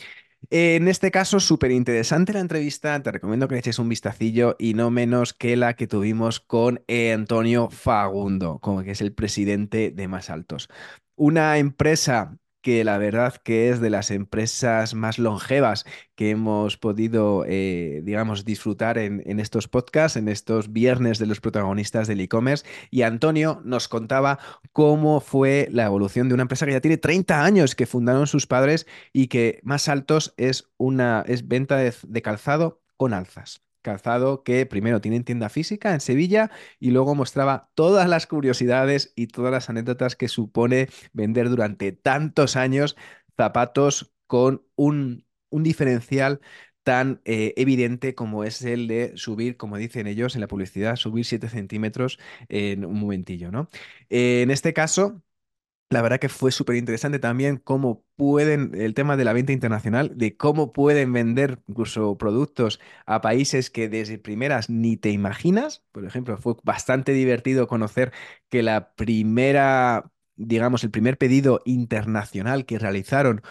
En 0.51 0.89
este 0.89 1.11
caso, 1.11 1.41
súper 1.41 1.71
interesante 1.71 2.33
la 2.33 2.41
entrevista, 2.41 3.03
te 3.03 3.13
recomiendo 3.13 3.49
que 3.49 3.55
le 3.55 3.61
eches 3.61 3.79
un 3.79 3.89
vistacillo 3.89 4.57
y 4.59 4.75
no 4.75 4.91
menos 4.91 5.33
que 5.33 5.57
la 5.57 5.75
que 5.75 5.87
tuvimos 5.87 6.41
con 6.41 6.83
eh, 6.89 7.13
Antonio 7.13 7.71
Fagundo, 7.71 8.59
como 8.61 8.83
que 8.83 8.93
es 8.93 9.01
el 9.01 9.13
presidente 9.13 9.91
de 9.91 10.09
Más 10.09 10.31
Altos. 10.31 10.69
Una 11.17 11.59
empresa 11.59 12.39
que 12.65 12.83
la 12.83 12.97
verdad 12.97 13.35
que 13.37 13.69
es 13.69 13.81
de 13.81 13.91
las 13.91 14.11
empresas 14.11 14.95
más 14.95 15.19
longevas 15.19 15.85
que 16.15 16.31
hemos 16.31 16.79
podido, 16.79 17.45
eh, 17.47 18.01
digamos, 18.05 18.47
disfrutar 18.47 18.97
en, 18.97 19.39
estos 19.39 19.69
podcasts, 19.69 20.17
en 20.17 20.29
estos 20.29 20.73
viernes 20.73 21.19
de 21.19 21.27
los 21.27 21.43
protagonistas 21.43 22.09
del 22.09 22.23
e-commerce. 22.23 22.65
Y 22.91 23.03
Antonio 23.03 23.61
nos 23.67 23.87
contaba 23.87 24.39
cómo 24.73 25.21
fue 25.21 25.69
la 25.73 25.85
evolución 25.85 26.29
de 26.29 26.35
una 26.35 26.45
empresa 26.45 26.65
que 26.65 26.73
ya 26.73 26.81
tiene 26.81 26.97
30 26.97 27.45
años, 27.45 27.75
que 27.75 27.85
fundaron 27.85 28.27
sus 28.27 28.47
padres 28.47 28.87
y 29.13 29.29
que 29.29 29.61
más 29.63 29.91
altos 29.91 30.33
es 30.39 30.71
una 30.79 31.23
es 31.29 31.47
venta 31.47 31.77
de 31.77 32.23
calzado 32.23 32.81
con 32.97 33.13
alzas 33.13 33.64
calzado 33.85 34.43
que 34.43 34.67
primero 34.67 35.01
tiene 35.01 35.21
tienda 35.23 35.49
física 35.49 35.95
en 35.95 36.01
Sevilla 36.01 36.51
y 36.81 36.91
luego 36.91 37.15
mostraba 37.15 37.71
todas 37.75 38.09
las 38.09 38.27
curiosidades 38.27 39.13
y 39.15 39.29
todas 39.29 39.53
las 39.53 39.71
anécdotas 39.71 40.17
que 40.17 40.27
supone 40.27 40.89
vender 41.13 41.49
durante 41.51 41.93
tantos 41.93 42.57
años 42.57 42.97
zapatos 43.37 44.13
con 44.27 44.65
un, 44.75 45.25
un 45.51 45.63
diferencial 45.63 46.41
tan 46.83 47.21
eh, 47.25 47.55
evidente 47.57 48.15
como 48.15 48.45
es 48.45 48.63
el 48.63 48.89
de 48.89 49.13
subir, 49.17 49.57
como 49.57 49.77
dicen 49.77 50.07
ellos 50.07 50.35
en 50.35 50.43
la 50.43 50.49
publicidad, 50.49 50.97
subir 50.97 51.25
7 51.25 51.49
centímetros 51.49 52.19
en 52.49 52.85
un 52.85 53.01
momentillo, 53.01 53.51
¿no? 53.51 53.69
Eh, 54.11 54.43
en 54.43 54.51
este 54.51 54.73
caso, 54.75 55.23
la 55.91 56.03
verdad 56.03 56.19
que 56.19 56.29
fue 56.29 56.51
súper 56.51 56.77
interesante 56.77 57.19
también 57.19 57.57
cómo 57.59 58.05
pueden, 58.17 58.73
el 58.75 58.95
tema 58.95 59.17
de 59.17 59.25
la 59.25 59.33
venta 59.33 59.53
internacional, 59.53 60.13
de 60.17 60.37
cómo 60.37 60.73
pueden 60.73 61.13
vender 61.13 61.61
incluso 61.69 62.19
productos 62.19 62.81
a 63.07 63.21
países 63.21 63.71
que 63.71 63.89
desde 63.89 64.19
primeras 64.19 64.71
ni 64.71 64.97
te 64.97 65.11
imaginas. 65.11 65.85
Por 65.93 66.05
ejemplo, 66.05 66.37
fue 66.39 66.55
bastante 66.65 67.13
divertido 67.13 67.69
conocer 67.69 68.13
que 68.49 68.63
la 68.63 68.95
primera, 68.95 70.11
digamos, 70.37 70.83
el 70.85 70.91
primer 70.91 71.19
pedido 71.19 71.61
internacional 71.65 72.67
que 72.67 72.79
realizaron 72.79 73.43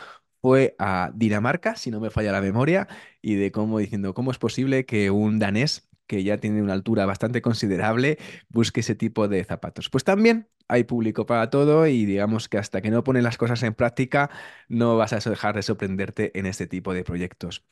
fue 0.42 0.76
a 0.80 1.12
Dinamarca, 1.16 1.76
si 1.78 1.92
no 1.92 2.00
me 2.02 2.10
falla 2.10 2.32
la 2.34 2.42
memoria, 2.42 2.88
y 3.22 3.36
de 3.36 3.52
cómo 3.52 3.80
diciendo, 3.80 4.14
¿cómo 4.14 4.32
es 4.32 4.38
posible 4.38 4.86
que 4.86 5.10
un 5.12 5.40
danés 5.40 5.88
que 6.14 6.24
ya 6.24 6.38
tiene 6.38 6.62
una 6.62 6.74
altura 6.74 7.08
bastante 7.08 7.42
considerable, 7.42 8.20
busque 8.50 8.82
ese 8.82 8.94
tipo 8.94 9.28
de 9.28 9.44
zapatos. 9.44 9.90
Pues 9.90 10.04
también 10.04 10.48
hay 10.68 10.84
público 10.84 11.26
para 11.26 11.50
todo 11.50 11.88
y 11.88 12.06
digamos 12.06 12.48
que 12.50 12.60
hasta 12.60 12.82
que 12.82 12.92
no 12.92 13.04
ponen 13.04 13.24
las 13.24 13.38
cosas 13.38 13.64
en 13.64 13.74
práctica 13.74 14.30
no 14.70 14.96
vas 14.96 15.14
a 15.14 15.30
dejar 15.30 15.56
de 15.56 15.64
sorprenderte 15.64 16.38
en 16.38 16.46
este 16.46 16.68
tipo 16.68 16.94
de 16.94 17.04
proyectos. 17.04 17.66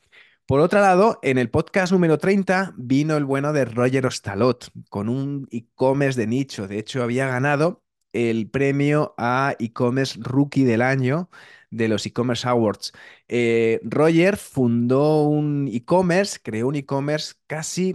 Por 0.44 0.58
otro 0.58 0.80
lado, 0.80 1.20
en 1.22 1.38
el 1.38 1.50
podcast 1.50 1.92
número 1.92 2.18
30 2.18 2.74
vino 2.76 3.16
el 3.16 3.24
bueno 3.24 3.52
de 3.52 3.64
Roger 3.64 4.06
Ostalot 4.06 4.72
con 4.88 5.08
un 5.08 5.46
e-commerce 5.52 6.20
de 6.20 6.26
nicho. 6.26 6.66
De 6.66 6.78
hecho, 6.78 7.04
había 7.04 7.28
ganado 7.28 7.84
el 8.12 8.50
premio 8.50 9.14
a 9.18 9.54
e-commerce 9.60 10.18
rookie 10.20 10.64
del 10.64 10.82
año 10.82 11.30
de 11.72 11.88
los 11.88 12.06
e-commerce 12.06 12.46
awards. 12.46 12.92
Eh, 13.28 13.80
Roger 13.82 14.36
fundó 14.36 15.24
un 15.24 15.68
e-commerce, 15.72 16.38
creó 16.42 16.68
un 16.68 16.76
e-commerce 16.76 17.34
casi, 17.46 17.94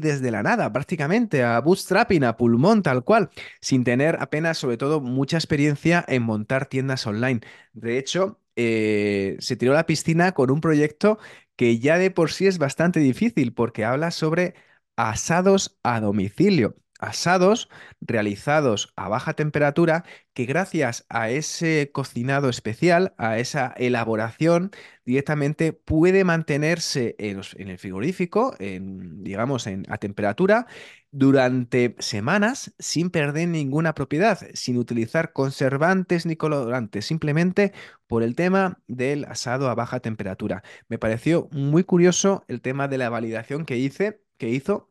desde 0.00 0.30
la 0.30 0.42
nada, 0.42 0.72
prácticamente, 0.72 1.44
a 1.44 1.60
bootstrapping, 1.60 2.24
a 2.24 2.36
pulmón, 2.36 2.82
tal 2.82 3.04
cual, 3.04 3.30
sin 3.60 3.84
tener 3.84 4.16
apenas, 4.20 4.58
sobre 4.58 4.76
todo, 4.78 5.00
mucha 5.00 5.36
experiencia 5.36 6.04
en 6.08 6.22
montar 6.22 6.66
tiendas 6.66 7.06
online. 7.06 7.40
De 7.72 7.98
hecho, 7.98 8.40
eh, 8.56 9.36
se 9.40 9.56
tiró 9.56 9.72
a 9.72 9.76
la 9.76 9.86
piscina 9.86 10.32
con 10.32 10.50
un 10.50 10.60
proyecto 10.60 11.18
que 11.56 11.78
ya 11.78 11.98
de 11.98 12.10
por 12.10 12.32
sí 12.32 12.46
es 12.46 12.58
bastante 12.58 13.00
difícil 13.00 13.52
porque 13.52 13.84
habla 13.84 14.10
sobre 14.10 14.54
asados 14.96 15.78
a 15.82 16.00
domicilio. 16.00 16.76
Asados 17.00 17.68
realizados 18.00 18.92
a 18.96 19.08
baja 19.08 19.34
temperatura 19.34 20.04
que 20.34 20.44
gracias 20.44 21.06
a 21.08 21.30
ese 21.30 21.90
cocinado 21.92 22.48
especial, 22.48 23.14
a 23.18 23.38
esa 23.38 23.74
elaboración, 23.76 24.70
directamente 25.04 25.72
puede 25.72 26.24
mantenerse 26.24 27.16
en, 27.18 27.40
el 27.68 27.78
frigorífico, 27.78 28.54
digamos, 28.58 29.66
en, 29.66 29.84
a 29.88 29.98
temperatura, 29.98 30.66
durante 31.12 31.96
semanas 31.98 32.72
sin 32.78 33.10
perder 33.10 33.48
ninguna 33.48 33.94
propiedad, 33.94 34.38
sin 34.54 34.78
utilizar 34.78 35.32
conservantes 35.32 36.26
ni 36.26 36.36
colorantes, 36.36 37.06
simplemente 37.06 37.72
por 38.06 38.22
el 38.22 38.36
tema 38.36 38.80
del 38.86 39.24
asado 39.24 39.68
a 39.68 39.74
baja 39.74 40.00
temperatura. 40.00 40.62
Me 40.88 40.98
pareció 40.98 41.48
muy 41.52 41.84
curioso 41.84 42.44
el 42.48 42.60
tema 42.60 42.88
de 42.88 42.98
la 42.98 43.08
validación 43.08 43.64
que 43.64 43.76
hice, 43.76 44.22
que 44.38 44.50
hizo 44.50 44.89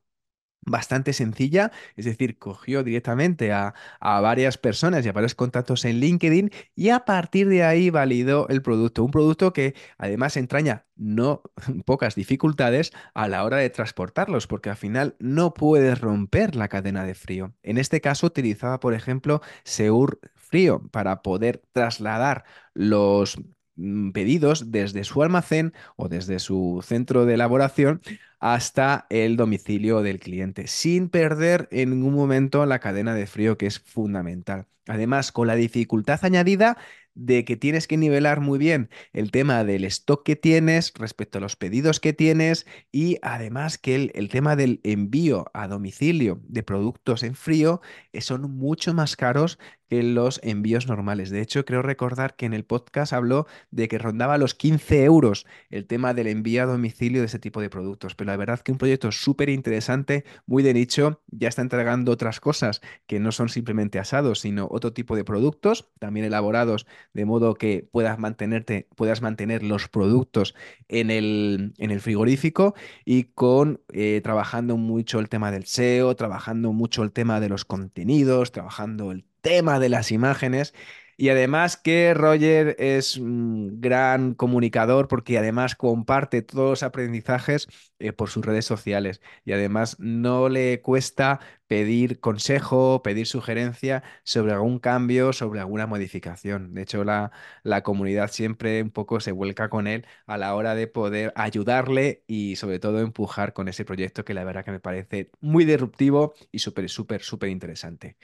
bastante 0.62 1.14
sencilla, 1.14 1.72
es 1.96 2.06
decir, 2.06 2.38
cogió 2.38 2.84
directamente 2.84 3.52
a, 3.52 3.74
varias 4.02 4.58
personas 4.58 5.06
y 5.06 5.10
a 5.10 5.14
varios 5.14 5.36
contactos 5.36 5.86
en 5.86 6.00
LinkedIn 6.00 6.52
y 6.76 6.90
a 6.90 7.06
partir 7.06 7.48
de 7.48 7.64
ahí 7.64 7.90
validó 7.90 8.48
el 8.50 8.62
producto, 8.62 9.04
un 9.04 9.12
producto 9.12 9.54
que 9.54 9.76
además 9.98 10.38
entraña 10.38 10.86
no 10.96 11.42
pocas 11.86 12.16
dificultades 12.16 12.92
a 13.14 13.28
la 13.28 13.44
hora 13.44 13.58
de 13.58 13.70
transportarlos, 13.70 14.48
porque 14.48 14.70
al 14.70 14.78
final 14.78 15.16
no 15.20 15.54
puedes 15.54 16.00
romper 16.00 16.56
la 16.56 16.68
cadena 16.68 17.06
de 17.06 17.16
frío. 17.16 17.54
En 17.64 17.78
este 17.78 18.02
caso 18.02 18.28
utilizaba, 18.28 18.80
por 18.80 18.94
ejemplo, 18.94 19.42
Seur 19.64 20.20
Frío 20.36 20.82
para 20.92 21.22
poder 21.22 21.62
trasladar 21.72 22.44
los 22.74 23.38
pedidos 24.14 24.72
desde 24.72 25.04
su 25.04 25.24
almacén 25.24 25.74
o 25.96 26.10
desde 26.10 26.40
su 26.40 26.82
centro 26.84 27.26
de 27.26 27.36
elaboración 27.36 28.02
hasta 28.40 29.06
el 29.10 29.36
domicilio 29.36 30.02
del 30.02 30.20
cliente, 30.20 30.68
sin 30.68 31.10
perder 31.10 31.68
en 31.72 31.92
ningún 31.92 32.14
momento 32.14 32.66
la 32.66 32.80
cadena 32.80 33.14
de 33.14 33.28
frío 33.28 33.58
que 33.58 33.68
es 33.68 33.80
fundamental. 33.80 34.68
Además, 34.88 35.32
con 35.32 35.48
la 35.48 35.56
dificultad 35.56 36.20
añadida 36.24 36.78
de 37.14 37.44
que 37.44 37.58
tienes 37.58 37.86
que 37.86 37.98
nivelar 37.98 38.40
muy 38.40 38.58
bien 38.58 38.90
el 39.14 39.30
tema 39.32 39.64
del 39.66 39.84
stock 39.84 40.24
que 40.24 40.36
tienes 40.36 40.94
respecto 40.96 41.38
a 41.38 41.42
los 41.42 41.56
pedidos 41.56 42.00
que 42.00 42.14
tienes 42.14 42.66
y 42.92 43.18
además 43.22 43.78
que 43.78 44.12
el, 44.14 44.30
tema 44.30 44.56
del 44.56 44.80
envío 44.84 45.46
a 45.54 45.68
domicilio 45.68 46.40
de 46.44 46.64
productos 46.64 47.24
en 47.24 47.36
frío 47.36 47.82
eh, 48.14 48.22
son 48.22 48.50
mucho 48.52 48.94
más 48.94 49.18
caros 49.18 49.60
que 49.90 50.04
los 50.04 50.40
envíos 50.44 50.88
normales. 50.88 51.30
De 51.30 51.42
hecho, 51.42 51.66
creo 51.66 51.82
recordar 51.82 52.36
que 52.36 52.46
en 52.46 52.54
el 52.54 52.64
podcast 52.64 53.14
habló 53.14 53.48
de 53.72 53.88
que 53.88 53.98
rondaba 53.98 54.38
los 54.38 54.56
15 54.56 55.04
euros 55.04 55.46
el 55.70 55.86
tema 55.86 56.14
del 56.14 56.28
envío 56.28 56.64
a 56.64 56.66
domicilio 56.66 57.22
de 57.22 57.28
ese 57.28 57.40
tipo 57.40 57.62
de 57.62 57.70
productos. 57.70 58.16
Pero 58.16 58.32
la 58.32 58.38
verdad 58.38 58.60
que 58.60 58.72
un 58.72 58.78
proyecto 58.78 59.12
súper 59.12 59.50
interesante, 59.50 60.26
muy 60.46 60.64
de 60.64 60.74
nicho, 60.74 61.22
ya 61.28 61.48
está 61.48 61.62
entregando 61.62 62.12
otras 62.12 62.40
cosas 62.40 62.82
que 63.08 63.20
no 63.20 63.32
son 63.32 63.50
simplemente 63.50 64.00
asados, 64.00 64.40
sino 64.42 64.68
otro 64.70 64.94
tipo 64.94 65.16
de 65.16 65.24
productos, 65.24 65.90
también 66.00 66.26
elaborados 66.26 66.86
de 67.14 67.26
modo 67.26 67.56
que 67.56 67.88
puedas 67.92 68.20
mantenerte, 68.20 68.88
puedas 68.96 69.22
mantener 69.22 69.64
los 69.64 69.88
productos 69.88 70.56
en 70.88 71.10
el, 71.12 71.74
en 71.78 71.92
el 71.92 72.02
frigorífico 72.02 72.76
y 73.06 73.26
con 73.26 73.82
eh, 73.92 74.22
trabajando 74.24 74.78
mucho 74.78 75.20
el 75.20 75.30
tema 75.30 75.52
del 75.52 75.66
SEO, 75.66 76.16
trabajando 76.16 76.74
mucho 76.74 77.04
el 77.04 77.12
tema 77.12 77.40
de 77.40 77.50
los 77.50 77.66
contenidos, 77.66 78.52
trabajando 78.52 79.12
el 79.12 79.26
tema 79.42 79.80
de 79.80 79.90
las 79.90 80.12
imágenes. 80.12 80.74
Y 81.18 81.28
además 81.30 81.76
que 81.76 82.14
Roger 82.14 82.78
es 82.80 83.18
un 83.18 83.82
gran 83.82 84.34
comunicador 84.36 85.10
porque 85.10 85.38
además 85.38 85.76
comparte 85.76 86.42
todos 86.42 86.70
los 86.70 86.84
aprendizajes 86.84 87.68
eh, 88.00 88.14
por 88.14 88.30
sus 88.30 88.46
redes 88.46 88.64
sociales. 88.66 89.22
Y 89.44 89.52
además 89.52 89.98
no 90.00 90.48
le 90.48 90.82
cuesta 90.82 91.42
pedir 91.68 92.20
consejo, 92.22 93.02
pedir 93.04 93.28
sugerencia 93.28 94.02
sobre 94.24 94.54
algún 94.54 94.80
cambio, 94.80 95.34
sobre 95.34 95.60
alguna 95.60 95.88
modificación. 95.88 96.74
De 96.74 96.84
hecho, 96.84 97.04
la, 97.04 97.32
la 97.64 97.84
comunidad 97.84 98.32
siempre 98.32 98.82
un 98.82 98.92
poco 98.92 99.20
se 99.20 99.32
vuelca 99.34 99.70
con 99.70 99.88
él 99.88 100.06
a 100.26 100.38
la 100.38 100.56
hora 100.56 100.74
de 100.76 100.88
poder 100.88 101.34
ayudarle 101.36 102.24
y 102.28 102.56
sobre 102.56 102.80
todo 102.80 103.00
empujar 103.00 103.54
con 103.54 103.68
ese 103.68 103.86
proyecto 103.86 104.24
que 104.26 104.34
la 104.34 104.44
verdad 104.44 104.64
que 104.66 104.72
me 104.72 104.80
parece 104.80 105.32
muy 105.42 105.66
disruptivo 105.66 106.34
y 106.52 106.60
súper, 106.60 106.90
súper, 106.90 107.22
súper 107.22 107.50
interesante. 107.50 108.18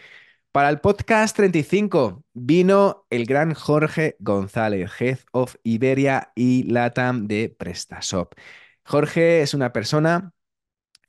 Para 0.55 0.69
el 0.69 0.79
podcast 0.79 1.35
35 1.35 2.24
vino 2.33 3.05
el 3.09 3.25
gran 3.25 3.53
Jorge 3.53 4.15
González, 4.19 4.89
Head 5.01 5.19
of 5.34 5.58
Iberia 5.63 6.32
y 6.34 6.63
Latam 6.63 7.27
de 7.27 7.49
PrestaShop. 7.49 8.36
Jorge 8.86 9.41
es 9.41 9.53
una 9.53 9.73
persona 9.73 10.32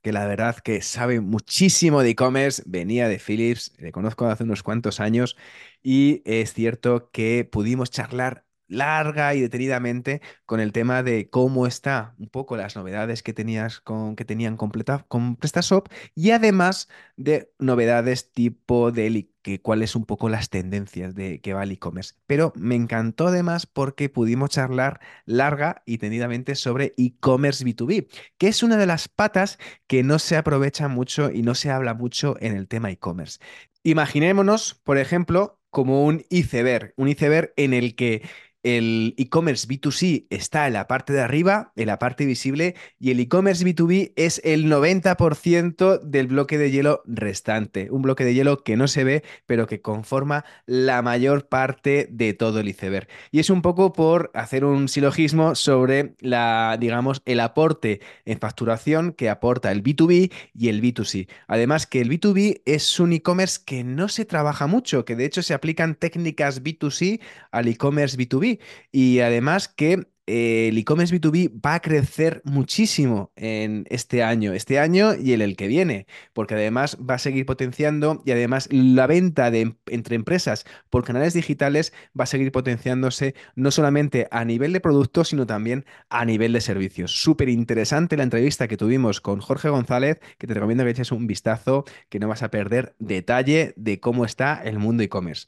que 0.03 0.11
la 0.11 0.27
verdad 0.27 0.57
que 0.57 0.83
sabe 0.83 1.21
muchísimo 1.21 2.03
de 2.03 2.11
e-commerce, 2.11 2.61
venía 2.67 3.07
de 3.07 3.21
Philips, 3.21 3.73
le 3.79 3.93
conozco 3.93 4.27
hace 4.27 4.43
unos 4.43 4.65
cuantos 4.65 4.99
años 4.99 5.37
y 5.81 6.23
es 6.25 6.53
cierto 6.53 7.13
que 7.13 7.49
pudimos 7.49 7.93
charlar 7.93 8.46
larga 8.69 9.35
y 9.35 9.41
detenidamente 9.41 10.21
con 10.45 10.61
el 10.61 10.73
tema 10.73 11.03
de 11.03 11.29
cómo 11.31 11.67
está 11.67 12.15
un 12.19 12.29
poco 12.29 12.57
las 12.57 12.77
novedades 12.77 13.23
que 13.23 13.33
tenías 13.33 13.81
con 13.81 14.17
que 14.17 14.25
tenían 14.25 14.57
completa, 14.57 15.05
con 15.09 15.37
PrestaShop 15.37 15.89
y 16.15 16.31
además 16.31 16.89
de 17.17 17.53
novedades 17.59 18.33
tipo 18.33 18.93
de 18.93 19.29
que 19.47 19.61
cuáles 19.61 19.95
un 19.95 20.05
poco 20.05 20.29
las 20.29 20.51
tendencias 20.51 21.15
de 21.15 21.41
que 21.41 21.55
va 21.55 21.63
el 21.63 21.71
e-commerce. 21.71 22.15
Pero 22.27 22.53
me 22.57 22.75
encantó 22.75 23.29
además 23.29 23.65
porque 23.65 24.09
pudimos 24.09 24.51
charlar 24.51 24.99
larga 25.25 25.83
y 25.87 25.99
tenidamente 25.99 26.57
sobre 26.57 26.95
e-commerce 26.97 27.65
B2B, 27.65 28.09
que 28.39 28.49
es 28.49 28.65
una 28.65 28.77
de 28.77 28.87
las 28.87 29.07
patas 29.07 29.59
que 29.87 30.03
no 30.03 30.19
se 30.19 30.37
aprovecha 30.37 30.89
mucho 30.89 31.31
y 31.31 31.43
no 31.43 31.55
se 31.55 31.71
habla 31.71 31.95
mucho 31.95 32.37
en 32.41 32.57
el 32.57 32.67
tema 32.67 32.91
e-commerce. 32.91 33.39
Imaginémonos, 33.85 34.75
por 34.83 34.99
ejemplo, 34.99 35.61
como 35.71 36.05
un 36.05 36.25
iceberg, 36.29 36.93
un 36.97 37.07
iceberg 37.07 37.53
en 37.57 37.73
el 37.73 37.95
que 37.95 38.23
el 38.63 39.15
e-commerce 39.17 39.69
B2C 39.69 40.27
está 40.31 40.67
en 40.67 40.73
la 40.73 40.89
parte 40.89 41.13
de 41.13 41.21
arriba, 41.21 41.73
en 41.77 41.87
la 41.87 41.99
parte 41.99 42.27
visible, 42.27 42.75
y 42.99 43.11
el 43.11 43.21
e-commerce 43.21 43.65
B2B 43.65 44.13
es 44.17 44.41
el 44.45 44.67
90% 44.67 46.01
del 46.01 46.27
bloque 46.27 46.59
de 46.59 46.71
hielo 46.71 47.03
restante. 47.07 47.89
Un 47.91 48.03
bloque 48.03 48.25
de 48.25 48.35
hielo 48.35 48.65
que 48.65 48.77
no 48.77 48.89
se 48.89 49.05
ve, 49.05 49.23
pero 49.47 49.67
que 49.67 49.81
conforma 49.81 50.45
la 50.67 51.01
mayor 51.03 51.49
parte 51.49 52.09
de 52.11 52.35
todo 52.35 52.61
el 52.61 52.69
iceberg. 52.69 53.09
Y 53.31 53.39
es 53.39 53.51
un 53.51 53.63
poco 53.63 53.93
por 53.93 54.31
hacer 54.35 54.65
un 54.65 54.89
silogismo 54.89 55.55
sobre 55.55 56.15
la, 56.21 56.77
digamos, 56.81 57.23
el 57.25 57.41
aporte 57.41 58.01
en 58.25 58.41
facturación 58.41 59.13
que 59.13 59.31
aporta 59.31 59.71
el 59.71 59.83
B2B 59.83 60.33
y 60.55 60.69
el 60.69 60.83
B2C. 60.83 61.29
Además 61.47 61.87
que 61.87 62.01
el 62.01 62.11
B2B 62.11 62.63
es 62.65 62.99
un 62.99 63.13
e-commerce 63.13 63.61
que 63.65 63.85
no 63.85 64.09
se 64.09 64.25
trabaja 64.25 64.67
mucho, 64.67 65.05
que 65.05 65.17
de 65.17 65.25
hecho 65.25 65.43
se 65.43 65.55
aplican 65.55 65.95
técnicas 65.95 66.63
B2C 66.63 67.21
al 67.53 67.69
e-commerce 67.69 68.17
B2B 68.17 68.56
y 68.93 69.21
además 69.21 69.69
que 69.69 70.07
eh, 70.29 70.69
el 70.69 70.79
e-commerce 70.79 71.15
B2B 71.15 71.61
va 71.65 71.75
a 71.75 71.81
crecer 71.81 72.43
muchísimo 72.45 73.31
en 73.37 73.87
este 73.91 74.25
año, 74.25 74.55
este 74.55 74.81
año 74.81 75.15
y 75.15 75.33
en 75.35 75.41
el 75.41 75.57
que 75.57 75.69
viene, 75.69 76.07
porque 76.33 76.55
además 76.55 76.99
va 76.99 77.15
a 77.15 77.19
seguir 77.19 77.47
potenciando 77.47 78.23
y 78.25 78.33
además 78.33 78.69
la 78.73 79.07
venta 79.07 79.53
de, 79.53 79.61
em, 79.61 79.75
entre 79.87 80.17
empresas 80.17 80.65
por 80.91 81.05
canales 81.05 81.35
digitales 81.35 81.93
va 82.19 82.25
a 82.25 82.27
seguir 82.27 82.51
potenciándose 82.51 83.37
no 83.55 83.71
solamente 83.71 84.27
a 84.33 84.45
nivel 84.45 84.73
de 84.73 84.81
productos, 84.81 85.29
sino 85.29 85.47
también 85.47 85.85
a 86.11 86.25
nivel 86.25 86.53
de 86.53 86.61
servicios. 86.61 87.21
Súper 87.21 87.49
interesante 87.49 88.17
la 88.17 88.25
entrevista 88.25 88.67
que 88.67 88.77
tuvimos 88.77 89.21
con 89.21 89.41
Jorge 89.41 89.69
González, 89.69 90.19
que 90.39 90.49
te 90.49 90.55
recomiendo 90.55 90.83
que 90.83 90.91
eches 90.91 91.13
un 91.13 91.29
vistazo, 91.29 91.85
que 92.09 92.19
no 92.19 92.27
vas 92.27 92.43
a 92.43 92.51
perder 92.51 92.97
detalle 92.99 93.75
de 93.77 94.01
cómo 94.01 94.25
está 94.25 94.61
el 94.65 94.79
mundo 94.81 95.05
e-commerce. 95.05 95.47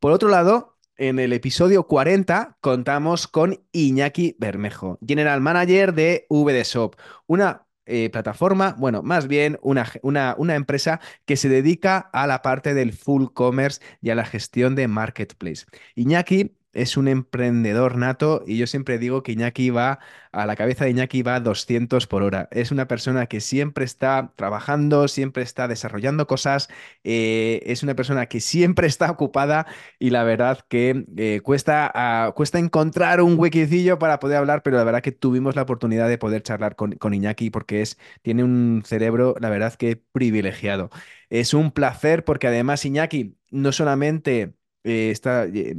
Por 0.00 0.12
otro 0.12 0.28
lado, 0.28 0.75
en 0.96 1.18
el 1.18 1.32
episodio 1.32 1.86
40 1.86 2.58
contamos 2.60 3.26
con 3.26 3.60
Iñaki 3.72 4.36
Bermejo, 4.38 4.98
General 5.06 5.40
Manager 5.40 5.94
de 5.94 6.26
VDShop, 6.30 6.96
una 7.26 7.66
eh, 7.84 8.10
plataforma, 8.10 8.74
bueno, 8.78 9.02
más 9.02 9.28
bien 9.28 9.58
una, 9.62 9.86
una, 10.02 10.54
empresa 10.56 11.00
que 11.24 11.36
se 11.36 11.48
dedica 11.48 11.98
a 12.12 12.26
la 12.26 12.42
parte 12.42 12.74
del 12.74 12.92
full 12.92 13.26
commerce 13.32 13.80
y 14.00 14.10
a 14.10 14.16
la 14.16 14.24
gestión 14.24 14.74
de 14.74 14.88
marketplace. 14.88 15.66
Iñaki 15.94 16.56
es 16.76 16.96
un 16.96 17.08
emprendedor 17.08 17.96
nato 17.96 18.44
y 18.46 18.58
yo 18.58 18.66
siempre 18.66 18.98
digo 18.98 19.22
que 19.22 19.32
Iñaki 19.32 19.70
va, 19.70 19.98
a 20.32 20.46
la 20.46 20.56
cabeza 20.56 20.84
de 20.84 20.90
Iñaki 20.90 21.22
va 21.22 21.36
a 21.36 21.40
200 21.40 22.06
por 22.06 22.22
hora. 22.22 22.48
Es 22.52 22.70
una 22.70 22.86
persona 22.86 23.26
que 23.26 23.40
siempre 23.40 23.84
está 23.84 24.32
trabajando, 24.36 25.08
siempre 25.08 25.42
está 25.42 25.68
desarrollando 25.68 26.26
cosas, 26.26 26.68
eh, 27.04 27.62
es 27.64 27.82
una 27.82 27.94
persona 27.94 28.26
que 28.26 28.40
siempre 28.40 28.86
está 28.86 29.10
ocupada 29.10 29.66
y 29.98 30.10
la 30.10 30.24
verdad 30.24 30.60
que 30.68 31.06
eh, 31.16 31.40
cuesta, 31.42 31.90
ah, 31.94 32.32
cuesta 32.36 32.58
encontrar 32.58 33.22
un 33.22 33.38
huequecillo 33.38 33.98
para 33.98 34.20
poder 34.20 34.38
hablar, 34.38 34.62
pero 34.62 34.76
la 34.76 34.84
verdad 34.84 35.02
que 35.02 35.12
tuvimos 35.12 35.56
la 35.56 35.62
oportunidad 35.62 36.08
de 36.08 36.18
poder 36.18 36.42
charlar 36.42 36.76
con, 36.76 36.92
con 36.92 37.14
Iñaki 37.14 37.50
porque 37.50 37.80
es, 37.82 37.98
tiene 38.22 38.44
un 38.44 38.82
cerebro, 38.84 39.34
la 39.40 39.50
verdad 39.50 39.74
que 39.74 39.96
privilegiado. 40.12 40.90
Es 41.30 41.54
un 41.54 41.70
placer 41.72 42.24
porque 42.24 42.46
además 42.48 42.84
Iñaki 42.84 43.36
no 43.50 43.72
solamente 43.72 44.54
eh, 44.86 45.12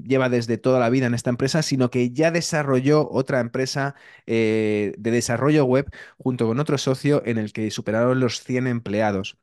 lleva 0.04 0.30
desde 0.30 0.58
toda 0.58 0.80
la 0.80 0.90
vida 0.90 1.08
en 1.08 1.14
esta 1.14 1.30
empresa, 1.30 1.62
sino 1.62 1.90
que 1.90 2.12
ya 2.12 2.30
desarrolló 2.32 3.10
otra 3.10 3.40
empresa 3.40 3.96
eh, 4.26 4.94
de 4.98 5.12
desarrollo 5.12 5.66
web 5.66 5.90
junto 6.18 6.46
con 6.48 6.60
otro 6.60 6.78
socio 6.78 7.24
en 7.26 7.38
el 7.38 7.54
que 7.54 7.72
superaron 7.72 8.20
los 8.20 8.44
100 8.44 8.68
empleados 8.68 9.38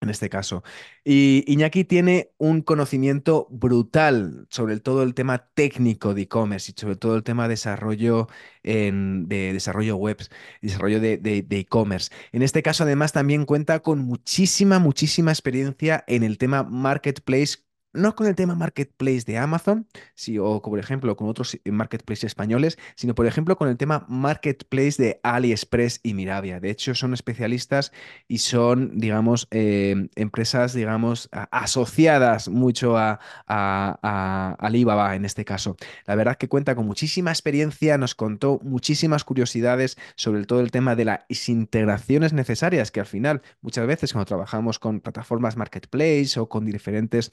en 0.00 0.10
este 0.10 0.28
caso. 0.28 0.64
Y 1.04 1.44
Iñaki 1.46 1.84
tiene 1.84 2.32
un 2.38 2.62
conocimiento 2.62 3.46
brutal 3.50 4.46
sobre 4.50 4.80
todo 4.80 5.02
el 5.04 5.14
tema 5.14 5.48
técnico 5.54 6.12
de 6.14 6.22
e-commerce 6.22 6.72
y 6.72 6.80
sobre 6.80 6.96
todo 6.96 7.16
el 7.16 7.22
tema 7.22 7.44
de 7.44 7.50
desarrollo, 7.50 8.28
de 8.64 9.50
desarrollo 9.52 9.96
web, 9.96 10.18
desarrollo 10.60 11.00
de 11.00 11.46
e-commerce. 11.50 12.10
en 12.32 12.42
este 12.42 12.62
caso, 12.62 12.82
además, 12.84 13.12
también 13.12 13.46
cuenta 13.46 13.80
con 13.80 14.00
muchísima, 14.00 14.78
muchísima 14.80 15.30
experiencia 15.30 16.04
en 16.08 16.24
el 16.24 16.36
tema 16.38 16.64
marketplace 16.64 17.58
no 17.92 18.14
con 18.14 18.26
el 18.26 18.34
tema 18.34 18.54
marketplace 18.54 19.22
de 19.26 19.38
Amazon, 19.38 19.86
sí, 20.14 20.38
o 20.38 20.62
por 20.62 20.78
ejemplo 20.78 21.16
con 21.16 21.28
otros 21.28 21.54
eh, 21.54 21.70
marketplaces 21.70 22.24
españoles, 22.24 22.78
sino 22.94 23.14
por 23.14 23.26
ejemplo 23.26 23.56
con 23.56 23.68
el 23.68 23.76
tema 23.76 24.04
marketplace 24.08 25.02
de 25.02 25.20
AliExpress 25.22 26.00
y 26.02 26.14
Mirabia. 26.14 26.60
De 26.60 26.70
hecho, 26.70 26.94
son 26.94 27.14
especialistas 27.14 27.92
y 28.28 28.38
son, 28.38 28.98
digamos, 28.98 29.48
eh, 29.50 30.08
empresas, 30.16 30.72
digamos, 30.74 31.28
asociadas 31.50 32.48
mucho 32.48 32.96
a, 32.96 33.20
a, 33.46 34.56
Alibaba 34.58 35.14
en 35.14 35.24
este 35.24 35.44
caso. 35.44 35.76
La 36.06 36.14
verdad 36.14 36.36
que 36.36 36.48
cuenta 36.48 36.74
con 36.74 36.86
muchísima 36.86 37.30
experiencia, 37.30 37.98
nos 37.98 38.14
contó 38.14 38.60
muchísimas 38.62 39.24
curiosidades 39.24 39.98
sobre 40.16 40.44
todo 40.44 40.60
el 40.60 40.70
tema 40.70 40.96
de 40.96 41.04
las 41.04 41.48
integraciones 41.48 42.32
necesarias, 42.32 42.90
que 42.90 43.00
al 43.00 43.06
final, 43.06 43.42
muchas 43.60 43.86
veces 43.86 44.12
cuando 44.12 44.26
trabajamos 44.26 44.78
con 44.78 45.00
plataformas 45.00 45.56
marketplace 45.56 46.38
o 46.38 46.48
con 46.48 46.64
diferentes 46.64 47.32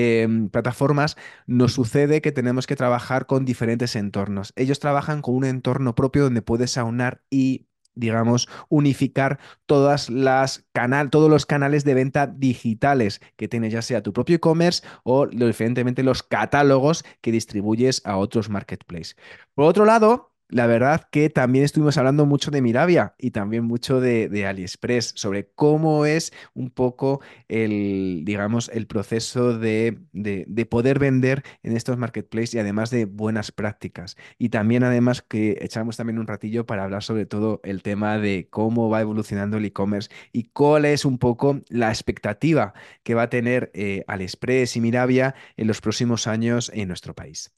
Em, 0.00 0.48
plataformas, 0.48 1.16
nos 1.48 1.72
sucede 1.72 2.20
que 2.20 2.30
tenemos 2.30 2.68
que 2.68 2.76
trabajar 2.76 3.26
con 3.26 3.44
diferentes 3.44 3.96
entornos. 3.96 4.52
Ellos 4.54 4.78
trabajan 4.78 5.22
con 5.22 5.34
un 5.34 5.44
entorno 5.44 5.96
propio 5.96 6.22
donde 6.22 6.40
puedes 6.40 6.78
aunar 6.78 7.24
y 7.30 7.66
digamos, 7.96 8.48
unificar 8.68 9.40
todas 9.66 10.08
las 10.08 10.68
canal, 10.72 11.10
todos 11.10 11.28
los 11.28 11.46
canales 11.46 11.82
de 11.82 11.94
venta 11.94 12.28
digitales 12.28 13.20
que 13.34 13.48
tienes, 13.48 13.72
ya 13.72 13.82
sea 13.82 14.04
tu 14.04 14.12
propio 14.12 14.36
e-commerce 14.36 14.86
o, 15.02 15.26
diferentemente, 15.26 16.04
los 16.04 16.22
catálogos 16.22 17.04
que 17.20 17.32
distribuyes 17.32 18.00
a 18.04 18.16
otros 18.16 18.50
marketplaces. 18.50 19.16
Por 19.54 19.64
otro 19.64 19.84
lado, 19.84 20.32
la 20.48 20.66
verdad 20.66 21.06
que 21.10 21.28
también 21.28 21.64
estuvimos 21.64 21.98
hablando 21.98 22.24
mucho 22.24 22.50
de 22.50 22.62
Mirabia 22.62 23.14
y 23.18 23.32
también 23.32 23.64
mucho 23.64 24.00
de, 24.00 24.46
AliExpress, 24.46 25.12
sobre 25.14 25.50
cómo 25.50 26.06
es 26.06 26.32
un 26.54 26.70
poco 26.70 27.20
el, 27.48 28.22
digamos, 28.24 28.70
el 28.70 28.86
proceso 28.86 29.58
de, 29.58 29.98
de, 30.12 30.66
poder 30.66 30.98
vender 30.98 31.42
en 31.62 31.76
estos 31.76 31.98
marketplaces 31.98 32.54
y 32.54 32.58
además 32.58 32.90
de 32.90 33.04
buenas 33.04 33.52
prácticas. 33.52 34.16
Y 34.38 34.48
también 34.48 34.84
además 34.84 35.22
que 35.22 35.58
echamos 35.60 35.96
también 35.96 36.18
un 36.18 36.26
ratillo 36.26 36.66
para 36.66 36.84
hablar 36.84 37.02
sobre 37.02 37.26
todo 37.26 37.60
el 37.64 37.82
tema 37.82 38.18
de 38.18 38.48
cómo 38.50 38.88
va 38.88 39.00
evolucionando 39.02 39.58
el 39.58 39.64
e-commerce 39.66 40.10
y 40.32 40.44
cuál 40.44 40.84
es 40.86 41.04
un 41.04 41.18
poco 41.18 41.60
la 41.68 41.90
expectativa 41.90 42.72
que 43.02 43.14
va 43.14 43.22
a 43.22 43.30
tener 43.30 43.70
eh, 43.74 44.04
AliExpress 44.06 44.76
y 44.76 44.80
Mirabia 44.80 45.34
en 45.56 45.66
los 45.66 45.80
próximos 45.80 46.26
años 46.26 46.70
en 46.74 46.88
nuestro 46.88 47.14
país. 47.14 47.52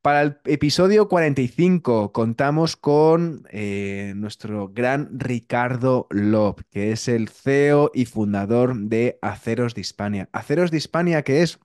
Para 0.00 0.22
el 0.22 0.38
episodio 0.44 1.08
45 1.08 2.12
contamos 2.12 2.76
con 2.76 3.42
eh, 3.50 4.12
nuestro 4.14 4.68
gran 4.68 5.18
Ricardo 5.18 6.06
Lop, 6.10 6.60
que 6.70 6.92
es 6.92 7.08
el 7.08 7.28
CEO 7.28 7.90
y 7.92 8.04
fundador 8.04 8.76
de 8.76 9.18
Aceros 9.22 9.74
de 9.74 9.80
Hispania. 9.80 10.28
Aceros 10.32 10.70
de 10.70 10.76
Hispania, 10.76 11.22
que 11.22 11.42
es 11.42 11.58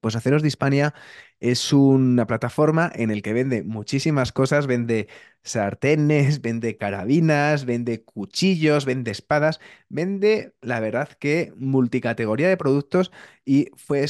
pues 0.00 0.16
Aceros 0.16 0.42
de 0.42 0.48
Hispania 0.48 0.94
es 1.40 1.72
una 1.72 2.26
plataforma 2.26 2.90
en 2.94 3.10
el 3.10 3.22
que 3.22 3.32
vende 3.32 3.62
muchísimas 3.62 4.32
cosas, 4.32 4.66
vende 4.66 5.08
sartenes, 5.42 6.40
vende 6.42 6.76
carabinas, 6.76 7.64
vende 7.64 8.02
cuchillos, 8.02 8.84
vende 8.84 9.10
espadas, 9.10 9.60
vende, 9.88 10.54
la 10.60 10.80
verdad 10.80 11.08
que 11.18 11.52
multicategoría 11.56 12.48
de 12.48 12.56
productos 12.56 13.12
y 13.44 13.70
fue, 13.76 14.06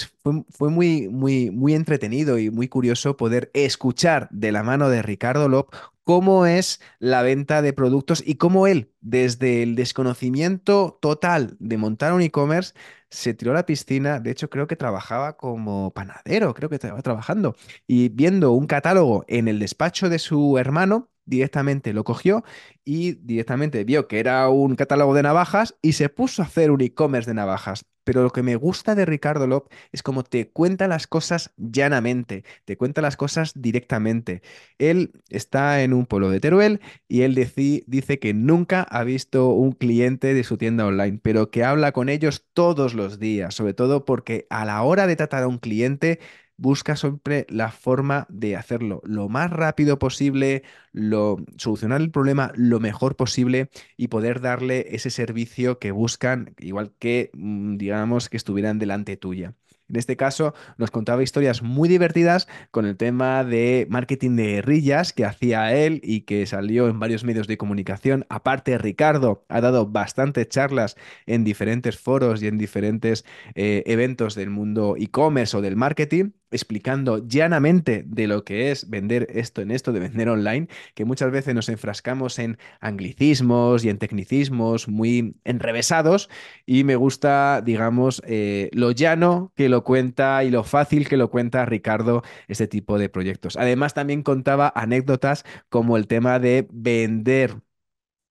fue, 0.50 0.70
muy, 0.70 1.08
muy, 1.08 1.50
muy 1.50 1.74
entretenido 1.74 2.38
y 2.38 2.50
muy 2.50 2.68
curioso 2.68 3.16
poder 3.16 3.50
escuchar 3.54 4.28
de 4.30 4.52
la 4.52 4.62
mano 4.62 4.88
de 4.88 5.02
Ricardo 5.02 5.48
Lop 5.48 5.74
cómo 6.06 6.46
es 6.46 6.80
la 7.00 7.22
venta 7.22 7.62
de 7.62 7.72
productos 7.72 8.22
y 8.24 8.36
cómo 8.36 8.68
él, 8.68 8.92
desde 9.00 9.64
el 9.64 9.74
desconocimiento 9.74 10.98
total 11.02 11.56
de 11.58 11.78
montar 11.78 12.12
un 12.12 12.22
e-commerce, 12.22 12.74
se 13.10 13.34
tiró 13.34 13.50
a 13.50 13.54
la 13.54 13.66
piscina. 13.66 14.20
De 14.20 14.30
hecho, 14.30 14.48
creo 14.48 14.68
que 14.68 14.76
trabajaba 14.76 15.36
como 15.36 15.92
panadero, 15.92 16.54
creo 16.54 16.68
que 16.68 16.76
estaba 16.76 17.02
trabajando. 17.02 17.56
Y 17.88 18.08
viendo 18.10 18.52
un 18.52 18.68
catálogo 18.68 19.24
en 19.26 19.48
el 19.48 19.58
despacho 19.58 20.08
de 20.08 20.20
su 20.20 20.58
hermano, 20.58 21.10
directamente 21.24 21.92
lo 21.92 22.04
cogió 22.04 22.44
y 22.84 23.14
directamente 23.14 23.82
vio 23.82 24.06
que 24.06 24.20
era 24.20 24.48
un 24.48 24.76
catálogo 24.76 25.12
de 25.12 25.24
navajas 25.24 25.74
y 25.82 25.94
se 25.94 26.08
puso 26.08 26.42
a 26.42 26.44
hacer 26.46 26.70
un 26.70 26.82
e-commerce 26.82 27.28
de 27.28 27.34
navajas. 27.34 27.84
Pero 28.06 28.22
lo 28.22 28.30
que 28.30 28.44
me 28.44 28.54
gusta 28.54 28.94
de 28.94 29.04
Ricardo 29.04 29.48
Lop 29.48 29.68
es 29.90 30.04
como 30.04 30.22
te 30.22 30.48
cuenta 30.48 30.86
las 30.86 31.08
cosas 31.08 31.52
llanamente, 31.56 32.44
te 32.64 32.76
cuenta 32.76 33.02
las 33.02 33.16
cosas 33.16 33.52
directamente. 33.56 34.42
Él 34.78 35.10
está 35.28 35.82
en 35.82 35.92
un 35.92 36.06
pueblo 36.06 36.30
de 36.30 36.38
Teruel 36.38 36.80
y 37.08 37.22
él 37.22 37.34
dice 37.34 38.18
que 38.20 38.32
nunca 38.32 38.82
ha 38.82 39.02
visto 39.02 39.48
un 39.48 39.72
cliente 39.72 40.34
de 40.34 40.44
su 40.44 40.56
tienda 40.56 40.86
online, 40.86 41.18
pero 41.20 41.50
que 41.50 41.64
habla 41.64 41.90
con 41.90 42.08
ellos 42.08 42.46
todos 42.52 42.94
los 42.94 43.18
días, 43.18 43.54
sobre 43.54 43.74
todo 43.74 44.04
porque 44.04 44.46
a 44.50 44.64
la 44.64 44.82
hora 44.82 45.08
de 45.08 45.16
tratar 45.16 45.42
a 45.42 45.48
un 45.48 45.58
cliente 45.58 46.20
busca 46.56 46.96
siempre 46.96 47.46
la 47.48 47.70
forma 47.70 48.26
de 48.28 48.56
hacerlo 48.56 49.00
lo 49.04 49.28
más 49.28 49.50
rápido 49.50 49.98
posible, 49.98 50.62
lo, 50.92 51.36
solucionar 51.56 52.00
el 52.00 52.10
problema 52.10 52.52
lo 52.54 52.80
mejor 52.80 53.16
posible 53.16 53.70
y 53.96 54.08
poder 54.08 54.40
darle 54.40 54.86
ese 54.90 55.10
servicio 55.10 55.78
que 55.78 55.90
buscan, 55.90 56.54
igual 56.58 56.92
que, 56.98 57.30
mm, 57.34 57.76
digamos, 57.76 58.28
que 58.28 58.36
estuvieran 58.36 58.78
delante 58.78 59.16
tuya. 59.16 59.54
En 59.88 59.96
este 59.96 60.16
caso, 60.16 60.52
nos 60.78 60.90
contaba 60.90 61.22
historias 61.22 61.62
muy 61.62 61.88
divertidas 61.88 62.48
con 62.72 62.86
el 62.86 62.96
tema 62.96 63.44
de 63.44 63.86
marketing 63.88 64.34
de 64.34 64.46
guerrillas 64.54 65.12
que 65.12 65.24
hacía 65.24 65.72
él 65.74 66.00
y 66.02 66.22
que 66.22 66.44
salió 66.46 66.88
en 66.88 66.98
varios 66.98 67.22
medios 67.22 67.46
de 67.46 67.56
comunicación. 67.56 68.26
Aparte, 68.28 68.78
Ricardo 68.78 69.44
ha 69.48 69.60
dado 69.60 69.86
bastantes 69.86 70.48
charlas 70.48 70.96
en 71.26 71.44
diferentes 71.44 71.98
foros 71.98 72.42
y 72.42 72.48
en 72.48 72.58
diferentes 72.58 73.24
eh, 73.54 73.84
eventos 73.86 74.34
del 74.34 74.50
mundo 74.50 74.96
e-commerce 74.98 75.56
o 75.56 75.60
del 75.60 75.76
marketing 75.76 76.30
explicando 76.50 77.26
llanamente 77.26 78.04
de 78.06 78.26
lo 78.26 78.44
que 78.44 78.70
es 78.70 78.88
vender 78.88 79.26
esto 79.30 79.62
en 79.62 79.70
esto 79.70 79.92
de 79.92 80.00
vender 80.00 80.28
online, 80.28 80.68
que 80.94 81.04
muchas 81.04 81.30
veces 81.30 81.54
nos 81.54 81.68
enfrascamos 81.68 82.38
en 82.38 82.58
anglicismos 82.80 83.84
y 83.84 83.88
en 83.88 83.98
tecnicismos 83.98 84.88
muy 84.88 85.36
enrevesados 85.44 86.28
y 86.64 86.84
me 86.84 86.96
gusta, 86.96 87.62
digamos, 87.64 88.22
eh, 88.26 88.70
lo 88.72 88.90
llano 88.90 89.52
que 89.56 89.68
lo 89.68 89.84
cuenta 89.84 90.44
y 90.44 90.50
lo 90.50 90.64
fácil 90.64 91.08
que 91.08 91.16
lo 91.16 91.30
cuenta 91.30 91.64
Ricardo 91.66 92.22
este 92.48 92.66
tipo 92.66 92.98
de 92.98 93.08
proyectos. 93.08 93.56
Además, 93.56 93.94
también 93.94 94.22
contaba 94.22 94.72
anécdotas 94.74 95.44
como 95.68 95.96
el 95.96 96.06
tema 96.06 96.38
de 96.38 96.68
vender 96.70 97.56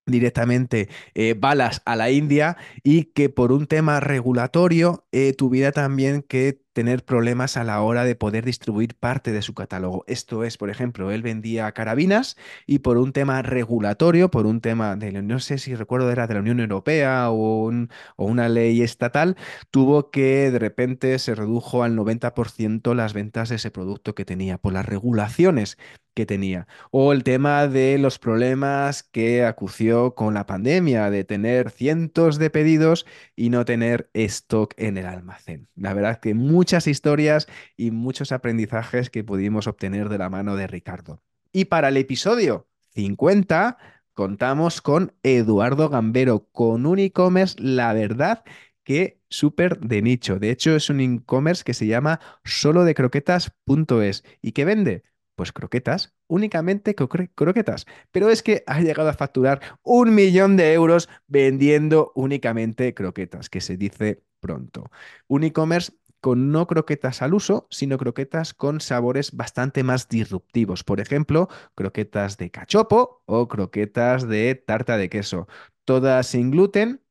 directamente 0.05 0.89
eh, 1.15 1.35
balas 1.37 1.81
a 1.85 1.95
la 1.95 2.11
India 2.11 2.57
y 2.83 3.05
que 3.05 3.29
por 3.29 3.51
un 3.51 3.67
tema 3.67 3.99
regulatorio 3.99 5.07
eh, 5.11 5.33
tuviera 5.33 5.71
también 5.71 6.21
que 6.21 6.64
tener 6.75 7.05
problemas 7.05 7.55
a 7.55 7.63
la 7.63 7.81
hora 7.81 8.03
de 8.03 8.15
poder 8.15 8.43
distribuir 8.43 8.95
parte 8.95 9.31
de 9.31 9.41
su 9.41 9.53
catálogo. 9.53 10.03
Esto 10.07 10.43
es, 10.43 10.57
por 10.57 10.69
ejemplo, 10.69 11.09
él 11.09 11.21
vendía 11.21 11.71
carabinas 11.71 12.35
y 12.67 12.79
por 12.79 12.97
un 12.97 13.13
tema 13.13 13.41
regulatorio, 13.41 14.29
por 14.29 14.45
un 14.45 14.59
tema 14.59 14.97
de, 14.97 15.13
no 15.21 15.39
sé 15.39 15.57
si 15.57 15.73
recuerdo 15.73 16.11
era 16.11 16.27
de 16.27 16.33
la 16.33 16.41
Unión 16.41 16.59
Europea 16.59 17.31
o, 17.31 17.71
o 17.71 18.25
una 18.25 18.49
ley 18.49 18.81
estatal, 18.81 19.37
tuvo 19.71 20.11
que 20.11 20.51
de 20.51 20.59
repente 20.59 21.17
se 21.17 21.33
redujo 21.33 21.81
al 21.81 21.95
90% 21.95 22.93
las 22.93 23.13
ventas 23.13 23.47
de 23.47 23.55
ese 23.55 23.71
producto 23.71 24.13
que 24.13 24.25
tenía 24.25 24.57
por 24.57 24.73
las 24.73 24.85
regulaciones 24.85 25.77
que 26.15 26.25
tenía. 26.25 26.67
O 26.91 27.13
el 27.13 27.23
tema 27.23 27.67
de 27.67 27.97
los 27.99 28.17
problemas 28.17 29.03
que 29.03 29.45
acució 29.45 30.15
con 30.15 30.33
la 30.33 30.45
pandemia, 30.45 31.11
de 31.11 31.23
tener 31.25 31.69
cientos 31.69 32.39
de 32.39 32.49
pedidos 32.49 33.05
y 33.35 33.49
no 33.49 33.65
tener 33.65 34.09
stock 34.13 34.73
en 34.77 34.97
el 34.97 35.05
almacén. 35.05 35.67
La 35.75 35.93
verdad 35.93 36.19
que 36.19 36.33
muy 36.33 36.64
muchas 36.65 36.87
historias 36.87 37.47
y 37.77 37.91
muchos 37.91 38.31
aprendizajes 38.31 39.11
que 39.11 39.23
pudimos 39.23 39.67
obtener 39.67 40.09
de 40.09 40.17
la 40.17 40.31
mano 40.31 40.55
de 40.55 40.65
Ricardo. 40.65 41.21
Y 41.51 41.65
para 41.65 41.89
el 41.89 41.97
episodio 41.97 42.67
50 42.95 43.77
contamos 44.15 44.81
con 44.81 45.13
Eduardo 45.21 45.89
Gambero, 45.89 46.47
con 46.51 46.87
un 46.87 46.97
e-commerce, 46.97 47.55
la 47.59 47.93
verdad 47.93 48.43
que 48.83 49.21
súper 49.29 49.77
de 49.79 50.01
nicho. 50.01 50.39
De 50.39 50.49
hecho, 50.49 50.75
es 50.75 50.89
un 50.89 51.01
e-commerce 51.01 51.63
que 51.63 51.75
se 51.75 51.85
llama 51.85 52.19
solo 52.43 52.83
de 52.83 52.95
croquetas.es 52.95 54.23
y 54.41 54.53
que 54.53 54.65
vende 54.65 55.03
pues 55.35 55.51
croquetas, 55.51 56.15
únicamente 56.25 56.95
croquetas. 56.95 57.85
Pero 58.11 58.31
es 58.31 58.41
que 58.41 58.63
ha 58.65 58.81
llegado 58.81 59.09
a 59.09 59.13
facturar 59.13 59.61
un 59.83 60.15
millón 60.15 60.57
de 60.57 60.73
euros 60.73 61.09
vendiendo 61.27 62.11
únicamente 62.15 62.95
croquetas, 62.95 63.51
que 63.51 63.61
se 63.61 63.77
dice 63.77 64.23
pronto. 64.39 64.89
Un 65.27 65.43
e-commerce 65.43 65.91
con 66.25 66.51
no 66.51 66.65
croquetas 66.65 67.21
al 67.21 67.35
uso, 67.35 67.67
sino 67.69 67.99
croquetas 67.99 68.55
con 68.55 68.81
sabores 68.81 69.33
bastante 69.33 69.83
más 69.83 70.09
disruptivos. 70.09 70.83
Por 70.83 70.99
ejemplo, 70.99 71.49
croquetas 71.75 72.37
de 72.37 72.49
cachopo 72.49 73.21
o 73.27 73.47
croquetas 73.47 74.27
de 74.27 74.55
tarta 74.55 74.97
de 74.97 75.07
queso. 75.07 75.47
Todas 75.83 76.25
sin 76.25 76.49
gluten 76.49 77.03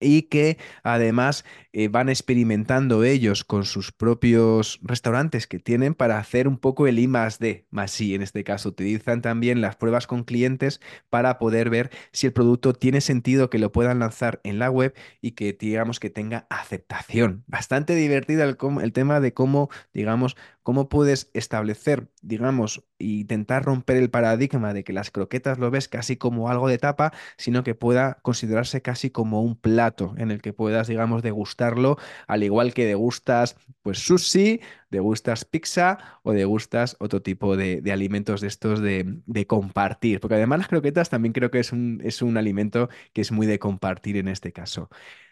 y 0.00 0.22
que 0.22 0.58
además 0.82 1.44
eh, 1.72 1.88
van 1.88 2.08
experimentando 2.08 3.04
ellos 3.04 3.44
con 3.44 3.64
sus 3.64 3.92
propios 3.92 4.78
restaurantes 4.82 5.46
que 5.46 5.58
tienen 5.58 5.94
para 5.94 6.18
hacer 6.18 6.48
un 6.48 6.58
poco 6.58 6.86
el 6.86 6.98
I 6.98 7.06
más 7.06 7.38
D, 7.38 7.66
más 7.70 8.00
I 8.00 8.14
en 8.14 8.22
este 8.22 8.44
caso. 8.44 8.70
Utilizan 8.70 9.22
también 9.22 9.60
las 9.60 9.76
pruebas 9.76 10.06
con 10.06 10.24
clientes 10.24 10.80
para 11.10 11.38
poder 11.38 11.70
ver 11.70 11.90
si 12.12 12.26
el 12.26 12.32
producto 12.32 12.72
tiene 12.72 13.00
sentido 13.00 13.50
que 13.50 13.58
lo 13.58 13.72
puedan 13.72 13.98
lanzar 13.98 14.40
en 14.44 14.58
la 14.58 14.70
web 14.70 14.94
y 15.20 15.32
que 15.32 15.52
digamos 15.52 16.00
que 16.00 16.10
tenga 16.10 16.46
aceptación. 16.50 17.44
Bastante 17.46 17.94
divertida 17.94 18.44
el, 18.44 18.56
el 18.82 18.92
tema 18.92 19.20
de 19.20 19.32
cómo, 19.32 19.70
digamos, 19.94 20.36
cómo 20.62 20.88
puedes 20.88 21.30
establecer, 21.34 22.08
digamos, 22.22 22.84
e 22.98 23.06
intentar 23.06 23.64
romper 23.64 23.96
el 23.96 24.10
paradigma 24.10 24.72
de 24.72 24.84
que 24.84 24.92
las 24.92 25.10
croquetas 25.10 25.58
lo 25.58 25.70
ves 25.70 25.88
casi 25.88 26.16
como 26.16 26.48
algo 26.48 26.68
de 26.68 26.78
tapa, 26.78 27.12
sino 27.36 27.64
que 27.64 27.74
pueda 27.74 28.18
considerarse 28.22 28.82
casi 28.82 29.10
como 29.10 29.42
un 29.42 29.56
plato 29.56 30.14
en 30.18 30.30
el 30.30 30.40
que 30.40 30.52
puedas, 30.52 30.86
digamos, 30.86 31.22
al 32.26 32.42
igual 32.42 32.74
que 32.74 32.86
degustas, 32.86 33.56
pues, 33.82 33.98
sushi, 33.98 34.60
degustas 34.90 35.44
pizza 35.44 35.98
o 36.22 36.32
degustas 36.32 36.96
otro 37.00 37.22
tipo 37.22 37.56
de, 37.56 37.82
alimentos 37.92 38.40
de 38.40 38.48
estos 38.48 38.80
de, 38.80 39.20
de, 39.26 39.46
compartir. 39.46 40.20
Porque 40.20 40.36
además 40.36 40.60
las 40.60 40.68
croquetas 40.68 41.10
también 41.10 41.32
creo 41.32 41.50
que 41.50 41.60
es 41.60 41.72
un, 41.72 42.00
es 42.04 42.22
un 42.22 42.36
alimento 42.36 42.88
que 43.12 43.20
es 43.20 43.32
muy 43.32 43.46
de 43.46 43.58
compartir 43.58 44.16
en 44.16 44.28
este 44.28 44.52
caso. 44.52 44.88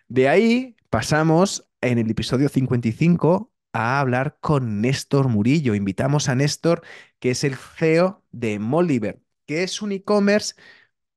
De 0.08 0.28
ahí 0.28 0.76
pasamos 0.90 1.68
en 1.80 1.98
el 1.98 2.10
episodio 2.10 2.48
55 2.48 3.52
a 3.72 4.00
hablar 4.00 4.38
con 4.40 4.80
Néstor 4.80 5.28
Murillo. 5.28 5.74
Invitamos 5.74 6.28
a 6.28 6.34
Néstor, 6.34 6.82
que 7.18 7.30
es 7.30 7.44
el 7.44 7.56
CEO 7.56 8.24
de 8.32 8.58
Moliver, 8.58 9.20
que 9.46 9.62
es 9.62 9.82
un 9.82 9.92
e-commerce 9.92 10.54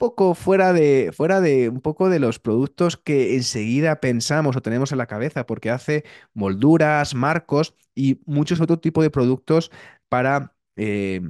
poco 0.03 0.35
fuera 0.35 0.73
de, 0.73 1.11
fuera 1.15 1.39
de 1.39 1.69
un 1.69 1.79
poco 1.79 2.09
de 2.09 2.19
los 2.19 2.37
productos 2.37 2.97
que 2.97 3.35
enseguida 3.35 4.01
pensamos 4.01 4.57
o 4.57 4.61
tenemos 4.61 4.91
en 4.91 4.97
la 4.97 5.07
cabeza, 5.07 5.45
porque 5.45 5.69
hace 5.71 6.03
molduras, 6.33 7.15
marcos 7.15 7.73
y 7.95 8.19
muchos 8.25 8.59
otros 8.59 8.81
tipos 8.81 9.01
de 9.05 9.09
productos 9.11 9.71
para 10.09 10.55
eh, 10.75 11.21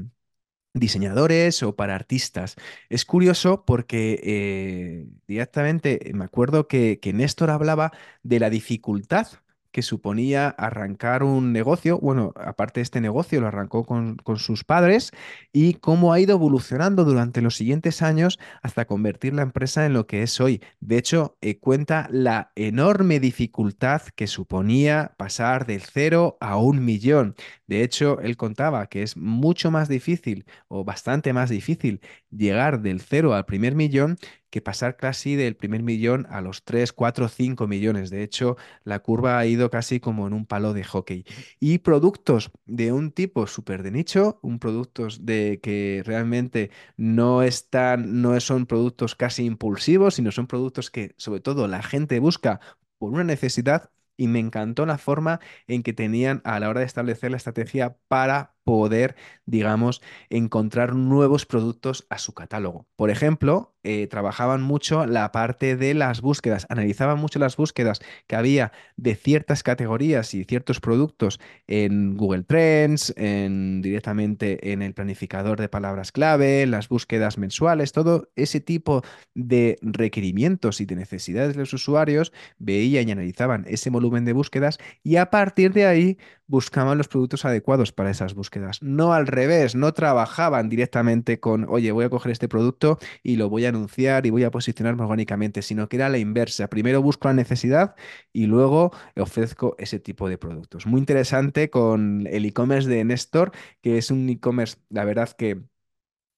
diseñadores 0.74 1.62
o 1.62 1.76
para 1.76 1.94
artistas. 1.94 2.56
Es 2.90 3.06
curioso 3.06 3.64
porque 3.64 4.20
eh, 4.24 5.08
directamente 5.28 6.12
me 6.16 6.26
acuerdo 6.26 6.68
que, 6.68 7.00
que 7.00 7.14
Néstor 7.14 7.52
hablaba 7.52 7.92
de 8.24 8.40
la 8.40 8.50
dificultad 8.50 9.28
que 9.74 9.82
suponía 9.82 10.50
arrancar 10.50 11.24
un 11.24 11.52
negocio. 11.52 12.00
Bueno, 12.00 12.32
aparte 12.38 12.80
de 12.80 12.84
este 12.84 13.02
negocio, 13.02 13.42
lo 13.42 13.48
arrancó 13.48 13.84
con, 13.84 14.18
sus 14.38 14.64
padres 14.64 15.12
y 15.52 15.74
cómo 15.74 16.14
ha 16.14 16.20
ido 16.20 16.36
evolucionando 16.36 17.04
durante 17.04 17.42
los 17.42 17.56
siguientes 17.56 18.02
años 18.02 18.40
hasta 18.62 18.86
convertir 18.86 19.34
la 19.34 19.42
empresa 19.42 19.86
en 19.86 19.94
lo 19.94 20.06
que 20.06 20.22
es 20.22 20.40
hoy. 20.40 20.62
De 20.80 20.98
hecho, 20.98 21.38
eh, 21.42 21.60
cuenta 21.60 22.08
la 22.12 22.52
enorme 22.56 23.20
dificultad 23.20 24.04
que 24.16 24.28
suponía 24.28 25.16
pasar 25.18 25.66
del 25.66 25.82
cero 25.82 26.38
a 26.40 26.58
un 26.58 26.86
millón. 26.86 27.36
De 27.66 27.84
hecho, 27.84 28.20
él 28.22 28.38
contaba 28.38 28.86
que 28.88 29.02
es 29.02 29.18
mucho 29.18 29.72
más 29.72 29.90
difícil 29.90 30.46
o 30.68 30.84
bastante 30.84 31.34
más 31.34 31.50
difícil 31.50 32.00
llegar 32.30 32.82
del 32.82 33.02
cero 33.02 33.34
al 33.34 33.46
primer 33.46 33.74
millón 33.74 34.18
que 34.54 34.62
pasar 34.62 34.98
casi 34.98 35.36
del 35.36 35.56
primer 35.56 35.82
millón 35.82 36.28
a 36.30 36.40
los 36.40 36.64
3, 36.64 36.94
4, 36.94 37.28
5 37.28 37.66
millones. 37.66 38.12
De 38.12 38.22
hecho, 38.22 38.56
la 38.84 39.00
curva 39.00 39.40
ha 39.40 39.48
ido 39.48 39.72
casi 39.72 40.00
como 40.00 40.28
en 40.28 40.34
un 40.34 40.46
palo 40.46 40.74
de 40.74 40.84
hockey. 40.84 41.26
Y 41.60 41.80
productos 41.80 42.52
de 42.66 42.92
un 42.94 43.12
tipo 43.12 43.48
súper 43.48 43.82
de 43.82 43.90
nicho, 43.90 44.40
un 44.44 44.60
productos 44.60 45.26
de 45.26 45.60
que 45.64 46.04
realmente 46.06 46.70
no 46.98 47.42
están, 47.42 48.22
no 48.22 48.40
son 48.40 48.68
productos 48.68 49.16
casi 49.16 49.44
impulsivos, 49.46 50.14
sino 50.14 50.32
son 50.32 50.46
productos 50.46 50.92
que 50.92 51.16
sobre 51.18 51.40
todo 51.42 51.68
la 51.68 51.82
gente 51.82 52.20
busca 52.20 52.60
por 53.00 53.12
una 53.12 53.24
necesidad 53.24 53.90
y 54.18 54.28
me 54.28 54.38
encantó 54.40 54.86
la 54.86 55.00
forma 55.00 55.40
en 55.68 55.82
que 55.82 55.94
tenían 55.94 56.42
a 56.46 56.60
la 56.60 56.70
hora 56.70 56.82
de 56.82 56.86
establecer 56.86 57.32
la 57.32 57.38
estrategia 57.38 57.98
para 58.08 58.53
poder, 58.64 59.16
digamos, 59.46 60.02
encontrar 60.30 60.96
nuevos 60.96 61.46
productos 61.46 62.06
a 62.10 62.18
su 62.18 62.34
catálogo. 62.34 62.88
Por 62.96 63.10
ejemplo, 63.10 63.74
eh, 63.86 64.08
trabajaban 64.08 64.62
mucho 64.62 65.06
la 65.06 65.32
parte 65.34 65.76
de 65.76 65.94
las 65.94 66.22
búsquedas, 66.22 66.66
analizaban 66.70 67.20
mucho 67.20 67.38
las 67.38 67.58
búsquedas 67.58 68.00
que 68.28 68.38
había 68.38 68.72
de 68.96 69.16
ciertas 69.16 69.62
categorías 69.62 70.34
y 70.34 70.46
ciertos 70.46 70.80
productos 70.80 71.42
en 71.68 72.16
Google 72.16 72.44
Trends, 72.44 73.14
en, 73.18 73.82
directamente 73.82 74.72
en 74.72 74.82
el 74.82 74.94
planificador 74.94 75.60
de 75.60 75.68
palabras 75.68 76.14
clave, 76.14 76.66
las 76.66 76.88
búsquedas 76.88 77.38
mensuales, 77.38 77.92
todo 77.92 78.30
ese 78.38 78.62
tipo 78.62 79.02
de 79.36 79.78
requerimientos 79.82 80.80
y 80.80 80.86
de 80.86 80.96
necesidades 80.96 81.54
de 81.54 81.60
los 81.60 81.74
usuarios, 81.74 82.32
veían 82.60 83.10
y 83.10 83.12
analizaban 83.12 83.66
ese 83.68 83.90
volumen 83.90 84.24
de 84.24 84.32
búsquedas 84.32 84.78
y 85.04 85.18
a 85.18 85.30
partir 85.30 85.74
de 85.74 85.86
ahí 85.86 86.18
buscaban 86.54 87.00
los 87.00 87.08
productos 87.08 87.46
adecuados 87.46 87.92
para 87.92 88.12
esas 88.12 88.36
búsquedas. 88.36 88.80
No 88.84 89.12
al 89.14 89.26
revés, 89.26 89.74
no 89.74 89.92
trabajaban 89.92 90.70
directamente 90.70 91.40
con, 91.40 91.66
oye, 91.68 91.92
voy 91.92 92.06
a 92.06 92.12
coger 92.12 92.32
este 92.32 92.48
producto 92.48 93.00
y 93.24 93.38
lo 93.38 93.50
voy 93.50 93.66
a 93.66 93.70
anunciar 93.70 94.28
y 94.28 94.30
voy 94.30 94.44
a 94.44 94.52
posicionarme 94.52 95.02
orgánicamente, 95.02 95.64
sino 95.64 95.90
que 95.90 95.96
era 95.96 96.10
la 96.10 96.20
inversa. 96.20 96.70
Primero 96.70 97.02
busco 97.02 97.28
la 97.28 97.34
necesidad 97.34 97.96
y 98.32 98.46
luego 98.46 98.92
ofrezco 99.18 99.76
ese 99.80 100.00
tipo 100.00 100.30
de 100.30 100.38
productos. 100.38 100.86
Muy 100.86 101.00
interesante 101.00 101.72
con 101.72 102.28
el 102.28 102.46
e-commerce 102.46 102.88
de 102.88 103.04
Nestor, 103.04 103.52
que 103.82 103.98
es 103.98 104.12
un 104.12 104.30
e-commerce, 104.30 104.78
la 104.90 105.06
verdad 105.06 105.32
que 105.32 105.64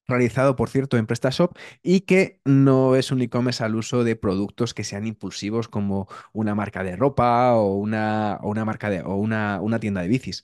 realizado, 0.08 0.56
por 0.56 0.70
cierto, 0.70 0.98
en 0.98 1.08
PrestaShop 1.08 1.58
y 1.84 2.02
que 2.02 2.40
no 2.46 2.96
es 2.96 3.12
un 3.12 3.22
e-commerce 3.22 3.64
al 3.64 3.76
uso 3.76 4.04
de 4.04 4.16
productos 4.16 4.74
que 4.74 4.84
sean 4.84 5.08
impulsivos 5.08 5.68
como 5.68 6.08
una 6.34 6.56
marca 6.56 6.84
de 6.84 6.96
ropa 6.96 7.54
o 7.56 7.76
una, 7.76 8.40
una 8.44 8.66
marca 8.66 8.90
de, 8.90 9.02
o 9.02 9.16
una, 9.16 9.60
una 9.62 9.80
tienda 9.80 10.02
de 10.02 10.08
bicis. 10.08 10.44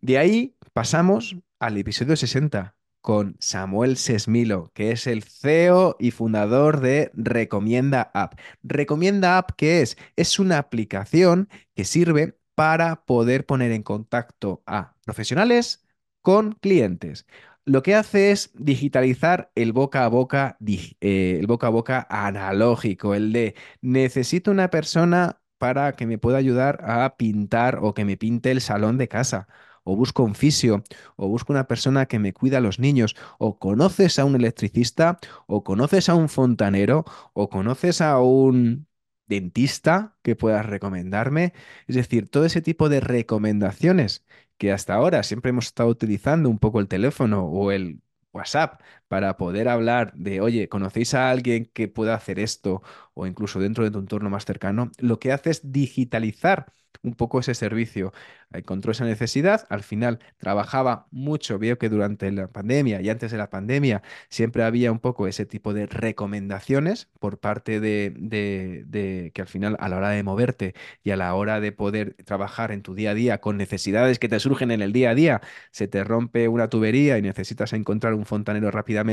De 0.00 0.18
ahí 0.18 0.56
pasamos 0.72 1.36
al 1.58 1.76
episodio 1.78 2.16
60 2.16 2.76
con 3.00 3.36
Samuel 3.38 3.96
Sesmilo, 3.98 4.70
que 4.74 4.90
es 4.90 5.06
el 5.06 5.22
CEO 5.24 5.96
y 5.98 6.10
fundador 6.10 6.80
de 6.80 7.10
Recomienda 7.14 8.10
App. 8.14 8.38
Recomienda 8.62 9.36
App, 9.38 9.52
¿qué 9.56 9.82
es? 9.82 9.98
Es 10.16 10.38
una 10.38 10.58
aplicación 10.58 11.48
que 11.74 11.84
sirve 11.84 12.38
para 12.54 13.04
poder 13.04 13.44
poner 13.46 13.72
en 13.72 13.82
contacto 13.82 14.62
a 14.66 14.94
profesionales 15.04 15.84
con 16.22 16.52
clientes 16.52 17.26
lo 17.64 17.82
que 17.82 17.94
hace 17.94 18.30
es 18.30 18.50
digitalizar 18.54 19.50
el 19.54 19.72
boca 19.72 20.04
a 20.04 20.08
boca, 20.08 20.58
eh, 21.00 21.36
el 21.40 21.46
boca 21.46 21.68
a 21.68 21.70
boca 21.70 22.06
analógico, 22.10 23.14
el 23.14 23.32
de 23.32 23.54
necesito 23.80 24.50
una 24.50 24.70
persona 24.70 25.40
para 25.58 25.92
que 25.92 26.06
me 26.06 26.18
pueda 26.18 26.38
ayudar 26.38 26.84
a 26.84 27.16
pintar 27.16 27.78
o 27.82 27.94
que 27.94 28.04
me 28.04 28.16
pinte 28.16 28.50
el 28.50 28.60
salón 28.60 28.98
de 28.98 29.08
casa. 29.08 29.48
O 29.86 29.96
busco 29.96 30.22
un 30.22 30.34
fisio, 30.34 30.82
o 31.16 31.28
busco 31.28 31.52
una 31.52 31.66
persona 31.68 32.06
que 32.06 32.18
me 32.18 32.32
cuida 32.32 32.58
a 32.58 32.60
los 32.60 32.78
niños, 32.78 33.16
o 33.38 33.58
conoces 33.58 34.18
a 34.18 34.24
un 34.24 34.34
electricista, 34.34 35.18
o 35.46 35.62
conoces 35.62 36.08
a 36.08 36.14
un 36.14 36.28
fontanero, 36.30 37.04
o 37.34 37.50
conoces 37.50 38.00
a 38.00 38.18
un 38.20 38.86
dentista 39.26 40.16
que 40.22 40.36
puedas 40.36 40.66
recomendarme. 40.66 41.52
Es 41.86 41.96
decir, 41.96 42.28
todo 42.28 42.44
ese 42.44 42.62
tipo 42.62 42.88
de 42.88 43.00
recomendaciones 43.00 44.24
que 44.58 44.72
hasta 44.72 44.94
ahora 44.94 45.22
siempre 45.22 45.50
hemos 45.50 45.66
estado 45.66 45.88
utilizando 45.88 46.48
un 46.48 46.58
poco 46.58 46.80
el 46.80 46.88
teléfono 46.88 47.44
o 47.46 47.72
el 47.72 48.00
WhatsApp 48.32 48.80
para 49.14 49.36
poder 49.36 49.68
hablar 49.68 50.12
de, 50.14 50.40
oye, 50.40 50.68
¿conocéis 50.68 51.14
a 51.14 51.30
alguien 51.30 51.70
que 51.72 51.86
pueda 51.86 52.14
hacer 52.14 52.40
esto? 52.40 52.82
O 53.14 53.28
incluso 53.28 53.60
dentro 53.60 53.84
de 53.84 53.92
tu 53.92 54.00
entorno 54.00 54.28
más 54.28 54.44
cercano, 54.44 54.90
lo 54.98 55.20
que 55.20 55.30
hace 55.30 55.50
es 55.50 55.70
digitalizar 55.70 56.66
un 57.02 57.14
poco 57.14 57.38
ese 57.38 57.54
servicio. 57.54 58.12
Encontró 58.52 58.92
esa 58.92 59.04
necesidad, 59.04 59.66
al 59.68 59.82
final 59.82 60.20
trabajaba 60.38 61.06
mucho, 61.10 61.58
veo 61.58 61.78
que 61.78 61.88
durante 61.88 62.30
la 62.32 62.48
pandemia 62.48 63.00
y 63.00 63.10
antes 63.10 63.30
de 63.32 63.38
la 63.38 63.50
pandemia 63.50 64.02
siempre 64.28 64.62
había 64.64 64.92
un 64.92 65.00
poco 65.00 65.26
ese 65.26 65.44
tipo 65.46 65.74
de 65.74 65.86
recomendaciones 65.86 67.08
por 67.18 67.38
parte 67.38 67.80
de, 67.80 68.12
de, 68.16 69.30
que 69.34 69.42
al 69.42 69.48
final 69.48 69.76
a 69.80 69.88
la 69.88 69.96
hora 69.96 70.10
de 70.10 70.22
moverte 70.22 70.74
y 71.02 71.10
a 71.10 71.16
la 71.16 71.34
hora 71.34 71.60
de 71.60 71.72
poder 71.72 72.14
trabajar 72.24 72.70
en 72.72 72.82
tu 72.82 72.94
día 72.94 73.10
a 73.10 73.14
día 73.14 73.40
con 73.40 73.56
necesidades 73.56 74.18
que 74.18 74.28
te 74.28 74.38
surgen 74.40 74.70
en 74.70 74.82
el 74.82 74.92
día 74.92 75.10
a 75.10 75.14
día, 75.14 75.40
se 75.70 75.88
te 75.88 76.04
rompe 76.04 76.48
una 76.48 76.68
tubería 76.68 77.18
y 77.18 77.22
necesitas 77.22 77.72
encontrar 77.72 78.14
un 78.14 78.24
fontanero 78.26 78.70
rápidamente, 78.70 79.03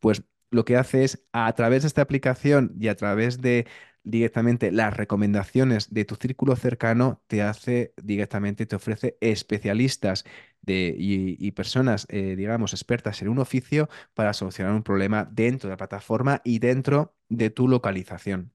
pues 0.00 0.22
lo 0.50 0.64
que 0.64 0.76
hace 0.76 1.04
es 1.04 1.24
a 1.32 1.52
través 1.54 1.82
de 1.82 1.88
esta 1.88 2.02
aplicación 2.02 2.74
y 2.78 2.88
a 2.88 2.96
través 2.96 3.40
de 3.40 3.66
directamente 4.04 4.70
las 4.70 4.94
recomendaciones 4.96 5.92
de 5.92 6.04
tu 6.04 6.16
círculo 6.16 6.56
cercano, 6.56 7.22
te 7.26 7.42
hace 7.42 7.94
directamente, 8.02 8.66
te 8.66 8.76
ofrece 8.76 9.16
especialistas 9.20 10.24
de, 10.62 10.94
y, 10.96 11.50
personas, 11.52 12.06
eh, 12.10 12.36
digamos, 12.36 12.72
expertas 12.72 13.20
en 13.22 13.28
un 13.28 13.38
oficio 13.38 13.88
para 14.14 14.32
solucionar 14.32 14.74
un 14.74 14.82
problema 14.82 15.28
dentro 15.30 15.68
de 15.68 15.72
la 15.72 15.76
plataforma 15.78 16.40
y 16.44 16.58
dentro 16.58 17.14
de 17.28 17.50
tu 17.50 17.68
localización. 17.68 18.52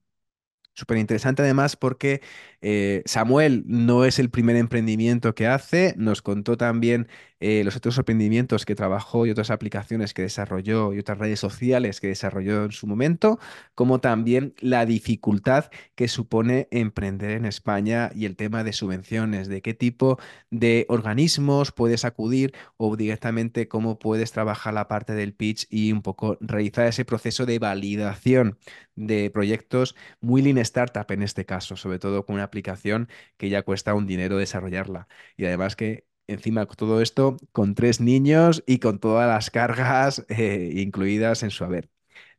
Súper 0.74 0.98
interesante 0.98 1.42
además 1.42 1.76
porque 1.76 2.22
eh, 2.62 3.02
Samuel 3.04 3.64
no 3.66 4.04
es 4.04 4.18
el 4.18 4.30
primer 4.30 4.56
emprendimiento 4.56 5.34
que 5.34 5.46
hace, 5.46 5.94
nos 5.98 6.22
contó 6.22 6.56
también 6.56 7.08
eh, 7.40 7.64
los 7.64 7.76
otros 7.76 7.96
emprendimientos 7.98 8.66
que 8.66 8.74
trabajó 8.74 9.26
y 9.26 9.30
otras 9.30 9.50
aplicaciones 9.50 10.14
que 10.14 10.22
desarrolló 10.22 10.92
y 10.92 10.98
otras 10.98 11.18
redes 11.18 11.40
sociales 11.40 12.00
que 12.00 12.08
desarrolló 12.08 12.64
en 12.64 12.72
su 12.72 12.86
momento, 12.86 13.38
como 13.74 14.00
también 14.00 14.54
la 14.60 14.86
dificultad 14.86 15.70
que 15.94 16.08
supone 16.08 16.68
emprender 16.70 17.30
en 17.30 17.46
España 17.46 18.10
y 18.14 18.26
el 18.26 18.36
tema 18.36 18.62
de 18.64 18.72
subvenciones, 18.72 19.48
de 19.48 19.62
qué 19.62 19.74
tipo 19.74 20.18
de 20.50 20.86
organismos 20.88 21.72
puedes 21.72 22.04
acudir 22.04 22.52
o 22.76 22.96
directamente 22.96 23.68
cómo 23.68 23.98
puedes 23.98 24.32
trabajar 24.32 24.74
la 24.74 24.88
parte 24.88 25.14
del 25.14 25.34
pitch 25.34 25.66
y 25.70 25.92
un 25.92 26.02
poco 26.02 26.36
realizar 26.40 26.86
ese 26.86 27.04
proceso 27.04 27.46
de 27.46 27.58
validación 27.58 28.58
de 28.96 29.30
proyectos 29.30 29.96
muy 30.20 30.42
lean 30.42 30.58
startup 30.58 31.10
en 31.10 31.22
este 31.22 31.46
caso, 31.46 31.76
sobre 31.76 31.98
todo 31.98 32.26
con 32.26 32.34
una 32.34 32.44
aplicación 32.44 33.08
que 33.36 33.48
ya 33.48 33.62
cuesta 33.62 33.94
un 33.94 34.06
dinero 34.06 34.36
desarrollarla. 34.36 35.08
Y 35.36 35.46
además 35.46 35.76
que 35.76 36.09
encima 36.30 36.66
todo 36.66 37.00
esto 37.00 37.36
con 37.52 37.74
tres 37.74 38.00
niños 38.00 38.62
y 38.66 38.78
con 38.78 38.98
todas 39.00 39.28
las 39.28 39.50
cargas 39.50 40.24
eh, 40.28 40.72
incluidas 40.76 41.42
en 41.42 41.50
su 41.50 41.64
haber. 41.64 41.90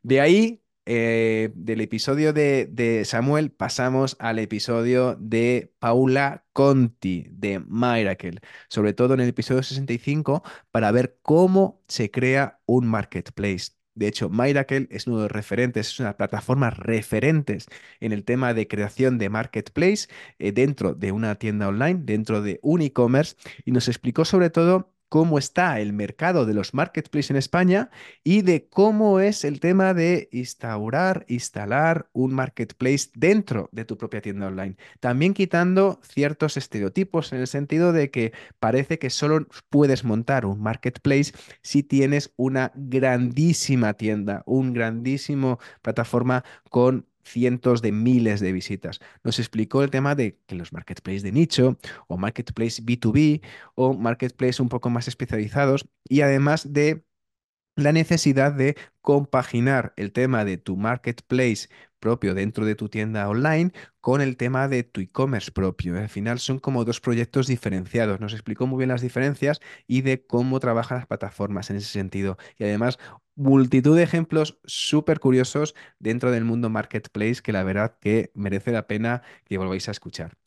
De 0.03 0.21
ahí, 0.21 0.63
eh, 0.85 1.51
del 1.55 1.81
episodio 1.81 2.33
de, 2.33 2.67
de, 2.71 3.05
Samuel, 3.05 3.51
pasamos 3.51 4.15
al 4.19 4.39
episodio 4.39 5.15
de 5.19 5.73
Paula 5.79 6.45
Conti, 6.53 7.27
de 7.31 7.59
Miracle, 7.59 8.39
sobre 8.69 8.93
todo 8.93 9.13
en 9.13 9.21
el 9.21 9.29
episodio 9.29 9.63
65, 9.63 10.43
para 10.71 10.91
ver 10.91 11.19
cómo 11.21 11.83
se 11.87 12.09
crea 12.11 12.59
un 12.65 12.87
marketplace. 12.87 13.80
De 13.93 14.07
hecho, 14.07 14.29
Miracle 14.29 14.87
es 14.89 15.07
uno 15.07 15.17
de 15.17 15.23
los 15.23 15.31
referentes, 15.31 15.89
es 15.89 15.99
una 15.99 16.15
plataforma 16.15 16.69
referentes 16.69 17.67
en 17.99 18.13
el 18.13 18.23
tema 18.23 18.53
de 18.53 18.67
creación 18.67 19.17
de 19.17 19.29
marketplace 19.29 20.07
eh, 20.39 20.51
dentro 20.51 20.93
de 20.93 21.11
una 21.11 21.35
tienda 21.35 21.67
online, 21.67 22.01
dentro 22.03 22.41
de 22.41 22.59
un 22.63 22.81
e-commerce, 22.81 23.35
y 23.65 23.71
nos 23.71 23.87
explicó 23.89 24.23
sobre 24.25 24.49
todo 24.49 24.93
cómo 25.11 25.37
está 25.37 25.81
el 25.81 25.91
mercado 25.91 26.45
de 26.45 26.53
los 26.53 26.73
marketplaces 26.73 27.31
en 27.31 27.35
España 27.35 27.89
y 28.23 28.43
de 28.43 28.69
cómo 28.69 29.19
es 29.19 29.43
el 29.43 29.59
tema 29.59 29.93
de 29.93 30.29
instaurar, 30.31 31.25
instalar 31.27 32.07
un 32.13 32.33
marketplace 32.33 33.09
dentro 33.13 33.67
de 33.73 33.83
tu 33.83 33.97
propia 33.97 34.21
tienda 34.21 34.47
online. 34.47 34.77
También 35.01 35.33
quitando 35.33 35.99
ciertos 36.01 36.55
estereotipos 36.55 37.33
en 37.33 37.41
el 37.41 37.47
sentido 37.47 37.91
de 37.91 38.09
que 38.09 38.31
parece 38.61 38.99
que 38.99 39.09
solo 39.09 39.47
puedes 39.69 40.05
montar 40.05 40.45
un 40.45 40.61
marketplace 40.61 41.33
si 41.61 41.83
tienes 41.83 42.31
una 42.37 42.71
grandísima 42.73 43.95
tienda, 43.95 44.43
un 44.45 44.71
grandísimo 44.71 45.59
plataforma 45.81 46.45
con 46.69 47.10
cientos 47.23 47.81
de 47.81 47.91
miles 47.91 48.39
de 48.39 48.51
visitas. 48.51 48.99
Nos 49.23 49.39
explicó 49.39 49.83
el 49.83 49.89
tema 49.89 50.15
de 50.15 50.37
que 50.47 50.55
los 50.55 50.73
marketplaces 50.73 51.23
de 51.23 51.31
nicho 51.31 51.77
o 52.07 52.17
marketplace 52.17 52.81
B2B 52.83 53.41
o 53.75 53.93
marketplace 53.93 54.61
un 54.61 54.69
poco 54.69 54.89
más 54.89 55.07
especializados 55.07 55.87
y 56.07 56.21
además 56.21 56.73
de 56.73 57.03
la 57.75 57.91
necesidad 57.91 58.53
de 58.53 58.75
compaginar 59.01 59.93
el 59.97 60.11
tema 60.11 60.45
de 60.45 60.57
tu 60.57 60.77
marketplace 60.77 61.69
propio 61.99 62.33
dentro 62.33 62.65
de 62.65 62.75
tu 62.75 62.89
tienda 62.89 63.29
online 63.29 63.71
con 64.01 64.21
el 64.21 64.35
tema 64.35 64.67
de 64.67 64.83
tu 64.83 65.01
e-commerce 65.01 65.51
propio. 65.51 65.97
Al 65.97 66.09
final 66.09 66.39
son 66.39 66.59
como 66.59 66.83
dos 66.83 66.99
proyectos 66.99 67.47
diferenciados. 67.47 68.19
Nos 68.19 68.33
explicó 68.33 68.67
muy 68.67 68.79
bien 68.79 68.89
las 68.89 69.01
diferencias 69.01 69.61
y 69.87 70.01
de 70.01 70.25
cómo 70.25 70.59
trabajan 70.59 70.97
las 70.97 71.07
plataformas 71.07 71.69
en 71.69 71.77
ese 71.77 71.87
sentido. 71.89 72.37
Y 72.57 72.63
además, 72.65 72.97
multitud 73.41 73.95
de 73.97 74.03
ejemplos 74.03 74.59
súper 74.65 75.19
curiosos 75.19 75.75
dentro 75.99 76.31
del 76.31 76.45
mundo 76.45 76.69
marketplace 76.69 77.41
que 77.41 77.51
la 77.51 77.63
verdad 77.63 77.97
que 77.99 78.31
merece 78.35 78.71
la 78.71 78.87
pena 78.87 79.23
que 79.45 79.57
volváis 79.57 79.87
a 79.89 79.91
escuchar. 79.91 80.37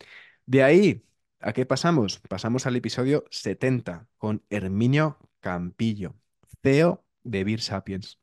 De 0.46 0.62
ahí, 0.62 1.04
¿a 1.40 1.52
qué 1.52 1.66
pasamos? 1.66 2.20
Pasamos 2.28 2.66
al 2.66 2.76
episodio 2.76 3.24
70 3.30 4.08
con 4.18 4.44
Herminio 4.50 5.18
Campillo, 5.40 6.14
CEO 6.62 7.04
de 7.24 7.44
Beer 7.44 7.60
Sapiens. 7.60 8.20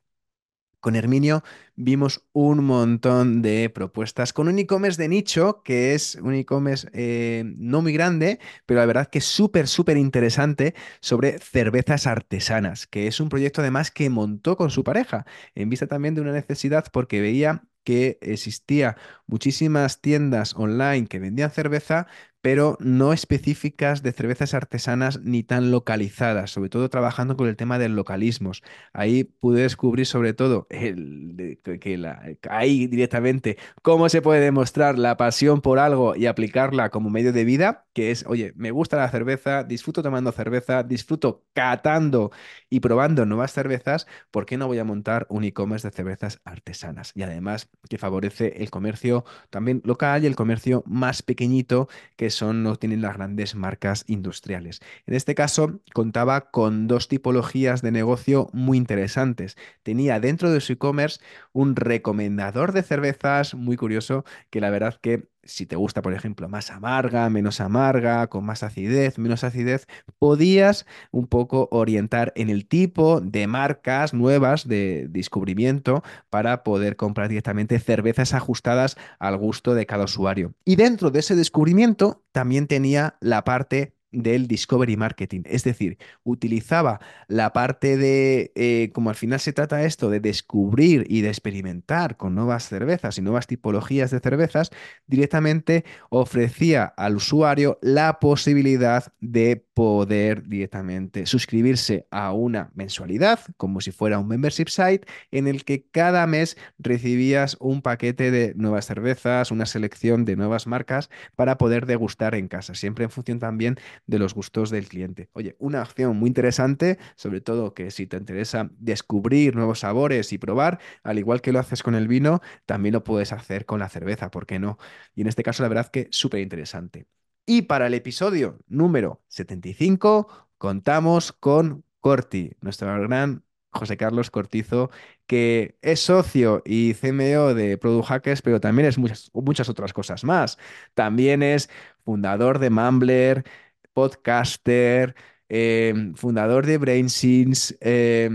Con 0.82 0.96
Herminio 0.96 1.44
vimos 1.76 2.24
un 2.32 2.64
montón 2.64 3.40
de 3.40 3.70
propuestas 3.70 4.32
con 4.32 4.48
un 4.48 4.58
e-commerce 4.58 5.00
de 5.00 5.08
nicho, 5.08 5.62
que 5.62 5.94
es 5.94 6.16
un 6.16 6.34
e-commerce 6.34 6.88
eh, 6.92 7.44
no 7.56 7.82
muy 7.82 7.92
grande, 7.92 8.40
pero 8.66 8.80
la 8.80 8.86
verdad 8.86 9.06
que 9.06 9.18
es 9.18 9.24
súper, 9.24 9.68
súper 9.68 9.96
interesante 9.96 10.74
sobre 11.00 11.38
cervezas 11.38 12.08
artesanas, 12.08 12.88
que 12.88 13.06
es 13.06 13.20
un 13.20 13.28
proyecto 13.28 13.60
además 13.60 13.92
que 13.92 14.10
montó 14.10 14.56
con 14.56 14.70
su 14.70 14.82
pareja, 14.82 15.24
en 15.54 15.70
vista 15.70 15.86
también 15.86 16.16
de 16.16 16.20
una 16.20 16.32
necesidad 16.32 16.86
porque 16.92 17.20
veía 17.20 17.62
que 17.84 18.18
existía 18.20 18.96
muchísimas 19.28 20.00
tiendas 20.00 20.54
online 20.56 21.06
que 21.06 21.20
vendían 21.20 21.52
cerveza, 21.52 22.08
pero 22.42 22.76
no 22.80 23.12
específicas 23.12 24.02
de 24.02 24.12
cervezas 24.12 24.52
artesanas 24.52 25.20
ni 25.20 25.44
tan 25.44 25.70
localizadas, 25.70 26.50
sobre 26.50 26.68
todo 26.70 26.90
trabajando 26.90 27.36
con 27.36 27.48
el 27.48 27.56
tema 27.56 27.78
de 27.78 27.88
localismos. 27.88 28.62
Ahí 28.92 29.24
pude 29.24 29.62
descubrir 29.62 30.06
sobre 30.06 30.34
todo 30.34 30.66
el, 30.68 31.58
que 31.80 31.96
la, 31.96 32.20
ahí 32.50 32.88
directamente 32.88 33.58
cómo 33.82 34.08
se 34.08 34.22
puede 34.22 34.40
demostrar 34.40 34.98
la 34.98 35.16
pasión 35.16 35.60
por 35.60 35.78
algo 35.78 36.16
y 36.16 36.26
aplicarla 36.26 36.90
como 36.90 37.10
medio 37.10 37.32
de 37.32 37.44
vida, 37.44 37.86
que 37.92 38.10
es, 38.10 38.24
oye, 38.26 38.52
me 38.56 38.72
gusta 38.72 38.96
la 38.96 39.08
cerveza, 39.08 39.62
disfruto 39.62 40.02
tomando 40.02 40.32
cerveza, 40.32 40.82
disfruto 40.82 41.44
catando 41.52 42.32
y 42.68 42.80
probando 42.80 43.24
nuevas 43.24 43.52
cervezas, 43.52 44.08
¿por 44.32 44.46
qué 44.46 44.58
no 44.58 44.66
voy 44.66 44.78
a 44.78 44.84
montar 44.84 45.26
un 45.28 45.44
e-commerce 45.44 45.86
de 45.88 45.94
cervezas 45.94 46.40
artesanas? 46.44 47.12
Y 47.14 47.22
además 47.22 47.68
que 47.88 47.98
favorece 47.98 48.54
el 48.62 48.70
comercio 48.70 49.24
también 49.50 49.80
local 49.84 50.24
y 50.24 50.26
el 50.26 50.34
comercio 50.34 50.82
más 50.86 51.22
pequeñito 51.22 51.88
que 52.16 52.31
son, 52.34 52.62
no 52.62 52.76
tienen 52.76 53.02
las 53.02 53.14
grandes 53.16 53.54
marcas 53.54 54.04
industriales. 54.06 54.80
En 55.06 55.14
este 55.14 55.34
caso, 55.34 55.80
contaba 55.94 56.50
con 56.50 56.86
dos 56.88 57.08
tipologías 57.08 57.82
de 57.82 57.92
negocio 57.92 58.48
muy 58.52 58.78
interesantes. 58.78 59.56
Tenía 59.82 60.20
dentro 60.20 60.50
de 60.50 60.60
su 60.60 60.74
e-commerce 60.74 61.20
un 61.52 61.76
recomendador 61.76 62.72
de 62.72 62.82
cervezas 62.82 63.54
muy 63.54 63.76
curioso 63.76 64.24
que 64.50 64.60
la 64.60 64.70
verdad 64.70 64.98
que 65.00 65.31
si 65.44 65.66
te 65.66 65.76
gusta, 65.76 66.02
por 66.02 66.14
ejemplo, 66.14 66.48
más 66.48 66.70
amarga, 66.70 67.28
menos 67.28 67.60
amarga, 67.60 68.26
con 68.28 68.44
más 68.44 68.62
acidez, 68.62 69.18
menos 69.18 69.44
acidez, 69.44 69.86
podías 70.18 70.86
un 71.10 71.26
poco 71.26 71.68
orientar 71.70 72.32
en 72.36 72.50
el 72.50 72.66
tipo 72.66 73.20
de 73.20 73.46
marcas 73.46 74.14
nuevas 74.14 74.68
de 74.68 75.06
descubrimiento 75.08 76.02
para 76.30 76.62
poder 76.62 76.96
comprar 76.96 77.28
directamente 77.28 77.78
cervezas 77.78 78.34
ajustadas 78.34 78.96
al 79.18 79.36
gusto 79.36 79.74
de 79.74 79.86
cada 79.86 80.04
usuario. 80.04 80.54
Y 80.64 80.76
dentro 80.76 81.10
de 81.10 81.20
ese 81.20 81.34
descubrimiento 81.34 82.22
también 82.32 82.66
tenía 82.66 83.16
la 83.20 83.44
parte 83.44 83.94
del 84.12 84.46
discovery 84.46 84.96
marketing. 84.96 85.42
Es 85.46 85.64
decir, 85.64 85.98
utilizaba 86.22 87.00
la 87.28 87.52
parte 87.52 87.96
de, 87.96 88.52
eh, 88.54 88.90
como 88.92 89.10
al 89.10 89.16
final 89.16 89.40
se 89.40 89.52
trata 89.52 89.82
esto, 89.84 90.10
de 90.10 90.20
descubrir 90.20 91.04
y 91.08 91.22
de 91.22 91.28
experimentar 91.28 92.16
con 92.16 92.34
nuevas 92.34 92.68
cervezas 92.68 93.18
y 93.18 93.22
nuevas 93.22 93.46
tipologías 93.46 94.10
de 94.10 94.20
cervezas, 94.20 94.70
directamente 95.06 95.84
ofrecía 96.10 96.84
al 96.84 97.16
usuario 97.16 97.78
la 97.82 98.20
posibilidad 98.20 99.12
de 99.20 99.64
poder 99.74 100.46
directamente 100.48 101.26
suscribirse 101.26 102.06
a 102.10 102.32
una 102.32 102.70
mensualidad, 102.74 103.40
como 103.56 103.80
si 103.80 103.90
fuera 103.90 104.18
un 104.18 104.28
membership 104.28 104.68
site, 104.68 105.06
en 105.30 105.46
el 105.46 105.64
que 105.64 105.86
cada 105.90 106.26
mes 106.26 106.56
recibías 106.78 107.56
un 107.60 107.82
paquete 107.82 108.30
de 108.30 108.54
nuevas 108.54 108.86
cervezas, 108.86 109.50
una 109.50 109.66
selección 109.66 110.24
de 110.24 110.36
nuevas 110.36 110.66
marcas 110.66 111.10
para 111.36 111.58
poder 111.58 111.86
degustar 111.86 112.34
en 112.34 112.48
casa, 112.48 112.74
siempre 112.74 113.04
en 113.04 113.10
función 113.10 113.38
también 113.38 113.78
de 114.06 114.18
los 114.18 114.34
gustos 114.34 114.70
del 114.70 114.88
cliente. 114.88 115.30
Oye, 115.32 115.56
una 115.58 115.82
acción 115.82 116.16
muy 116.16 116.28
interesante, 116.28 116.98
sobre 117.16 117.40
todo 117.40 117.74
que 117.74 117.90
si 117.90 118.06
te 118.06 118.16
interesa 118.16 118.70
descubrir 118.78 119.56
nuevos 119.56 119.80
sabores 119.80 120.32
y 120.32 120.38
probar, 120.38 120.80
al 121.02 121.18
igual 121.18 121.40
que 121.40 121.52
lo 121.52 121.58
haces 121.58 121.82
con 121.82 121.94
el 121.94 122.08
vino, 122.08 122.40
también 122.66 122.92
lo 122.94 123.04
puedes 123.04 123.32
hacer 123.32 123.66
con 123.66 123.80
la 123.80 123.88
cerveza, 123.88 124.30
¿por 124.30 124.46
qué 124.46 124.58
no? 124.58 124.78
Y 125.14 125.22
en 125.22 125.28
este 125.28 125.42
caso, 125.42 125.62
la 125.62 125.68
verdad 125.68 125.90
que 125.90 126.08
súper 126.10 126.40
interesante. 126.40 127.06
Y 127.46 127.62
para 127.62 127.86
el 127.88 127.94
episodio 127.94 128.58
número 128.68 129.22
75, 129.28 130.28
contamos 130.58 131.32
con 131.32 131.84
Corti, 132.00 132.52
nuestro 132.60 132.88
gran 133.00 133.44
José 133.72 133.96
Carlos 133.96 134.30
Cortizo, 134.30 134.90
que 135.26 135.78
es 135.82 136.00
socio 136.00 136.62
y 136.64 136.94
CMO 136.94 137.54
de 137.54 137.78
Product 137.78 138.06
Hackers, 138.06 138.42
pero 138.42 138.60
también 138.60 138.86
es 138.88 138.98
muchas, 138.98 139.30
muchas 139.32 139.68
otras 139.68 139.92
cosas 139.92 140.24
más. 140.24 140.58
También 140.94 141.42
es 141.42 141.70
fundador 142.04 142.58
de 142.58 142.70
Mumbler, 142.70 143.44
podcaster, 143.92 145.14
eh, 145.48 146.12
fundador 146.14 146.66
de 146.66 146.78
BrainSins, 146.78 147.76
eh, 147.80 148.30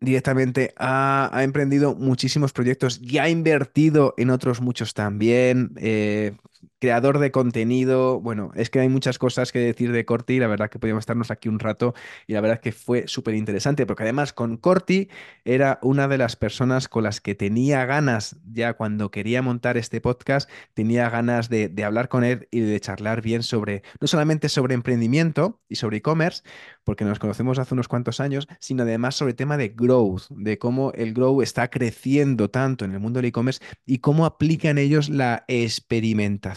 directamente 0.00 0.72
ha, 0.76 1.30
emprendido 1.42 1.94
muchísimos 1.94 2.52
proyectos 2.52 3.00
y 3.02 3.18
ha 3.18 3.28
invertido 3.28 4.14
en 4.16 4.30
otros 4.30 4.60
muchos 4.60 4.94
también. 4.94 5.72
Eh, 5.76 6.32
creador 6.78 7.18
de 7.18 7.30
contenido. 7.30 8.20
Bueno, 8.20 8.50
es 8.54 8.70
que 8.70 8.80
hay 8.80 8.88
muchas 8.88 9.18
cosas 9.18 9.52
que 9.52 9.58
decir 9.58 9.92
de 9.92 10.04
Corti. 10.04 10.38
La 10.38 10.46
verdad 10.46 10.70
que 10.70 10.78
podíamos 10.78 11.02
estarnos 11.02 11.30
aquí 11.30 11.48
un 11.48 11.58
rato 11.58 11.94
y 12.26 12.32
la 12.32 12.40
verdad 12.40 12.60
que 12.60 12.72
fue 12.72 13.04
súper 13.06 13.34
interesante 13.34 13.86
porque 13.86 14.02
además 14.02 14.32
con 14.32 14.56
Corti 14.56 15.08
era 15.44 15.78
una 15.82 16.08
de 16.08 16.18
las 16.18 16.36
personas 16.36 16.88
con 16.88 17.04
las 17.04 17.20
que 17.20 17.34
tenía 17.34 17.84
ganas 17.86 18.36
ya 18.50 18.74
cuando 18.74 19.10
quería 19.10 19.42
montar 19.42 19.76
este 19.76 20.00
podcast, 20.00 20.50
tenía 20.74 21.08
ganas 21.10 21.48
de, 21.48 21.72
hablar 21.84 22.08
con 22.08 22.24
él 22.24 22.48
y 22.50 22.60
de 22.60 22.80
charlar 22.80 23.22
bien 23.22 23.42
sobre, 23.42 23.82
no 24.00 24.06
solamente 24.06 24.48
sobre 24.48 24.74
emprendimiento 24.74 25.60
y 25.68 25.76
sobre 25.76 25.98
e-commerce, 25.98 26.42
porque 26.84 27.04
nos 27.04 27.18
conocemos 27.18 27.58
hace 27.58 27.74
unos 27.74 27.88
cuantos 27.88 28.20
años, 28.20 28.48
sino 28.58 28.82
además 28.82 29.14
sobre 29.14 29.30
el 29.30 29.36
tema 29.36 29.56
de 29.56 29.70
growth, 29.70 30.28
de 30.30 30.58
cómo 30.58 30.92
el 30.92 31.14
grow 31.14 31.42
está 31.42 31.68
creciendo 31.68 32.50
tanto 32.50 32.84
en 32.84 32.92
el 32.92 33.00
mundo 33.00 33.18
del 33.18 33.26
e-commerce 33.26 33.62
y 33.86 33.98
cómo 33.98 34.26
aplican 34.26 34.78
ellos 34.78 35.08
la 35.08 35.44
experimentación 35.48 36.49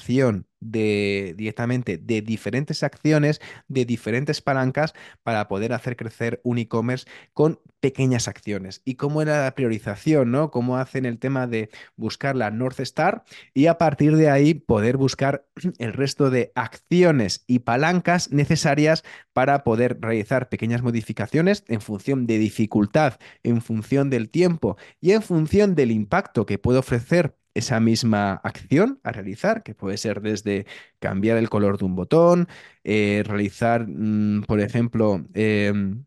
de 0.60 1.34
directamente 1.38 1.98
de 1.98 2.22
diferentes 2.22 2.84
acciones, 2.84 3.42
de 3.68 3.86
diferentes 3.86 4.42
palancas 4.42 4.94
para 5.24 5.48
poder 5.48 5.74
hacer 5.74 5.96
crecer 5.96 6.40
un 6.44 6.58
e-commerce 6.58 7.06
con 7.34 7.60
pequeñas 7.80 8.28
acciones. 8.28 8.82
Y 8.86 8.96
cómo 8.96 9.22
era 9.22 9.44
la 9.44 9.56
priorización, 9.56 10.32
¿no? 10.32 10.52
Cómo 10.52 10.78
hacen 10.78 11.06
el 11.06 11.20
tema 11.20 11.48
de 11.48 11.70
buscar 11.98 12.36
la 12.36 12.50
North 12.50 12.80
Star 12.80 13.24
y 13.54 13.68
a 13.68 13.78
partir 13.78 14.16
de 14.16 14.30
ahí 14.30 14.54
poder 14.54 14.98
buscar 14.98 15.46
el 15.80 15.94
resto 15.94 16.30
de 16.30 16.52
acciones 16.56 17.44
y 17.48 17.60
palancas 17.60 18.32
necesarias 18.32 19.04
para 19.34 19.64
poder 19.64 19.98
realizar 20.00 20.50
pequeñas 20.50 20.82
modificaciones 20.82 21.66
en 21.68 21.82
función 21.82 22.26
de 22.26 22.38
dificultad, 22.38 23.20
en 23.44 23.62
función 23.62 24.10
del 24.10 24.30
tiempo 24.30 24.78
y 25.02 25.12
en 25.12 25.22
función 25.22 25.76
del 25.76 25.92
impacto 25.92 26.46
que 26.46 26.58
puede 26.58 26.80
ofrecer 26.80 27.36
esa 27.54 27.80
misma 27.80 28.34
acción 28.44 29.00
a 29.04 29.12
realizar, 29.12 29.64
que 29.64 29.76
puede 29.76 29.98
ser 29.98 30.22
desde 30.22 30.66
cambiar 31.00 31.38
el 31.38 31.50
color 31.50 31.78
de 31.78 31.86
un 31.86 31.96
botón, 31.96 32.48
eh, 32.84 33.24
realizar, 33.26 33.88
mm, 33.88 34.44
por 34.44 34.60
ejemplo, 34.60 35.26
em, 35.34 36.06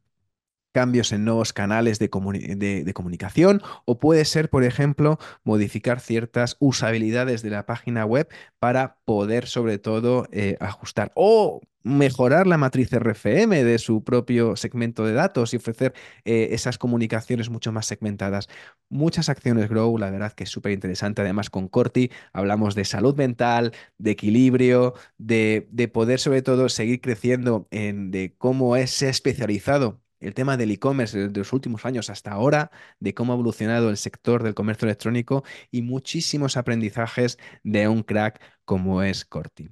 cambios 0.76 1.10
en 1.12 1.24
nuevos 1.24 1.54
canales 1.54 1.98
de, 1.98 2.10
comunicación 2.10 3.62
o 3.86 3.98
puede 3.98 4.26
ser, 4.26 4.50
por 4.50 4.62
ejemplo, 4.62 5.18
modificar 5.42 6.00
ciertas 6.00 6.58
usabilidades 6.58 7.40
de 7.40 7.48
la 7.48 7.64
página 7.64 8.04
web 8.04 8.28
para 8.58 8.98
poder 9.06 9.46
sobre 9.46 9.78
todo 9.78 10.28
eh, 10.32 10.58
ajustar 10.60 11.12
o 11.14 11.62
mejorar 11.82 12.46
la 12.46 12.58
matriz 12.58 12.90
RFM 12.92 13.64
de 13.64 13.78
su 13.78 14.04
propio 14.04 14.54
segmento 14.56 15.06
de 15.06 15.14
datos 15.14 15.54
y 15.54 15.56
ofrecer 15.56 15.94
eh, 16.26 16.48
esas 16.50 16.76
comunicaciones 16.76 17.48
mucho 17.48 17.72
más 17.72 17.86
segmentadas. 17.86 18.48
Muchas 18.90 19.30
acciones 19.30 19.70
Grow, 19.70 19.96
la 19.96 20.10
verdad 20.10 20.34
que 20.34 20.44
es 20.44 20.50
súper 20.50 20.72
interesante. 20.72 21.22
Además, 21.22 21.48
con 21.48 21.68
Corti 21.68 22.10
hablamos 22.34 22.74
de 22.74 22.84
salud 22.84 23.16
mental, 23.16 23.72
de 23.96 24.10
equilibrio, 24.10 24.92
de, 25.16 25.68
de 25.70 25.88
poder 25.88 26.20
sobre 26.20 26.42
todo 26.42 26.68
seguir 26.68 27.00
creciendo 27.00 27.66
en 27.70 28.10
de 28.10 28.34
cómo 28.36 28.76
es 28.76 29.00
especializado 29.00 30.02
el 30.20 30.34
tema 30.34 30.56
del 30.56 30.70
e-commerce 30.70 31.28
de 31.28 31.38
los 31.38 31.52
últimos 31.52 31.84
años 31.84 32.10
hasta 32.10 32.32
ahora, 32.32 32.70
de 33.00 33.14
cómo 33.14 33.32
ha 33.32 33.36
evolucionado 33.36 33.90
el 33.90 33.96
sector 33.96 34.42
del 34.42 34.54
comercio 34.54 34.86
electrónico 34.86 35.44
y 35.70 35.82
muchísimos 35.82 36.56
aprendizajes 36.56 37.38
de 37.62 37.88
un 37.88 38.02
crack 38.02 38.40
como 38.64 39.02
es 39.02 39.24
Corti. 39.24 39.70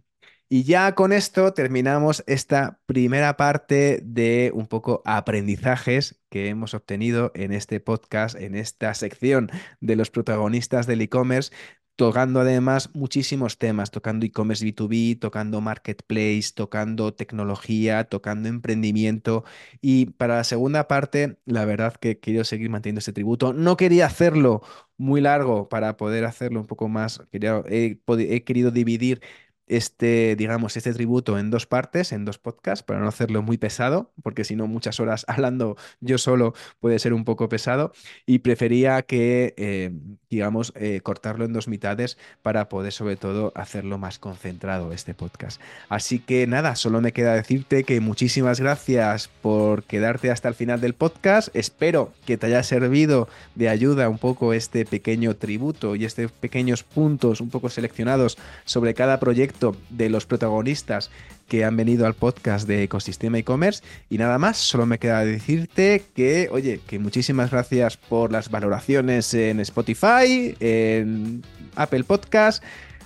Y 0.49 0.64
ya 0.64 0.95
con 0.95 1.12
esto 1.12 1.53
terminamos 1.55 2.22
esta 2.26 2.78
primera 2.86 3.36
parte 3.36 4.01
de 4.05 4.53
un 4.55 4.66
poco 4.66 5.03
aprendizajes 5.05 6.20
que 6.28 6.49
hemos 6.49 6.74
obtenido 6.74 7.32
en 7.34 7.53
este 7.53 7.80
podcast, 7.80 8.36
en 8.36 8.55
esta 8.55 8.92
sección 8.95 9.51
de 9.80 9.97
los 9.97 10.11
protagonistas 10.11 10.86
del 10.86 11.01
e-commerce, 11.01 11.53
tocando 11.97 12.40
además 12.40 12.90
muchísimos 12.95 13.59
temas, 13.59 13.90
tocando 13.90 14.26
e-commerce 14.26 14.64
B2B, 14.64 15.18
tocando 15.18 15.61
marketplace, 15.61 16.51
tocando 16.55 17.14
tecnología, 17.14 18.05
tocando 18.05 18.49
emprendimiento. 18.49 19.45
Y 19.80 20.07
para 20.07 20.36
la 20.36 20.45
segunda 20.45 20.88
parte, 20.88 21.38
la 21.45 21.64
verdad 21.64 21.95
que 21.95 22.18
quiero 22.18 22.45
seguir 22.45 22.70
manteniendo 22.70 22.99
este 22.99 23.12
tributo. 23.12 23.53
No 23.53 23.76
quería 23.76 24.07
hacerlo 24.07 24.62
muy 24.97 25.20
largo 25.20 25.68
para 25.68 25.97
poder 25.97 26.24
hacerlo 26.24 26.61
un 26.61 26.66
poco 26.66 26.88
más. 26.88 27.20
Quería, 27.30 27.62
he 27.68 28.45
querido 28.45 28.70
dividir 28.70 29.20
este, 29.67 30.37
digamos, 30.37 30.77
este 30.77 30.93
tributo 30.93 31.39
en 31.39 31.51
dos 31.51 31.67
partes, 31.67 32.12
en 32.12 32.25
dos 32.25 32.39
podcasts, 32.39 32.83
para 32.83 33.01
no 33.01 33.09
hacerlo 33.09 33.43
muy 33.43 33.57
pesado, 33.57 34.12
porque 34.23 34.45
si 34.45 34.57
no, 34.57 34.67
muchas 34.67 35.01
horas 35.01 35.25
hablando 35.29 35.77
yo 36.01 36.19
solo 36.19 36.55
puede 36.81 36.99
ser 36.99 37.15
un 37.15 37.25
poco 37.25 37.49
pesado, 37.49 37.93
y 38.27 38.41
prefería 38.41 39.03
que, 39.03 39.55
eh, 39.57 39.93
digamos, 40.29 40.73
eh, 40.77 41.01
cortarlo 41.03 41.45
en 41.45 41.53
dos 41.53 41.69
mitades 41.69 42.19
para 42.43 42.69
poder 42.69 42.93
sobre 42.93 43.17
todo 43.17 43.53
hacerlo 43.55 43.99
más 43.99 44.19
concentrado 44.19 44.93
este 44.93 45.15
podcast. 45.15 45.61
Así 45.89 46.19
que 46.19 46.47
nada, 46.47 46.77
solo 46.77 47.01
me 47.01 47.12
queda 47.12 47.35
decirte 47.35 47.85
que 47.85 48.01
muchísimas 48.01 48.61
gracias 48.61 49.29
por 49.43 49.85
quedarte 49.85 50.31
hasta 50.31 50.49
el 50.49 50.55
final 50.55 50.81
del 50.81 50.95
podcast, 50.95 51.49
espero 51.55 52.12
que 52.27 52.37
te 52.37 52.47
haya 52.47 52.62
servido 52.62 53.29
de 53.55 53.69
ayuda 53.69 54.09
un 54.09 54.19
poco 54.19 54.53
este 54.53 54.85
pequeño 54.85 55.37
tributo 55.37 55.97
y 55.97 56.05
estos 56.05 56.33
pequeños 56.33 56.83
puntos 56.83 57.41
un 57.41 57.51
poco 57.51 57.69
seleccionados 57.71 58.37
sobre 58.65 58.95
cada 58.95 59.21
proyecto 59.21 59.53
de 59.90 60.09
los 60.09 60.26
protagonistas 60.26 61.11
que 61.48 61.64
han 61.64 61.76
venido 61.76 62.07
al 62.07 62.14
podcast 62.14 62.66
de 62.66 62.82
Ecosistema 62.84 63.38
e-commerce. 63.38 63.82
Y 64.11 64.18
nada 64.18 64.38
más, 64.38 64.57
solo 64.57 64.86
me 64.86 64.98
queda 64.98 65.24
decirte 65.24 66.02
que, 66.14 66.48
oye, 66.50 66.80
que 66.86 66.98
muchísimas 66.98 67.50
gracias 67.50 67.96
por 67.96 68.32
las 68.32 68.50
valoraciones 68.50 69.34
en 69.34 69.61
Spotify, 69.61 70.57
en 70.61 71.42
Apple 71.76 72.05
Podcast, 72.05 72.62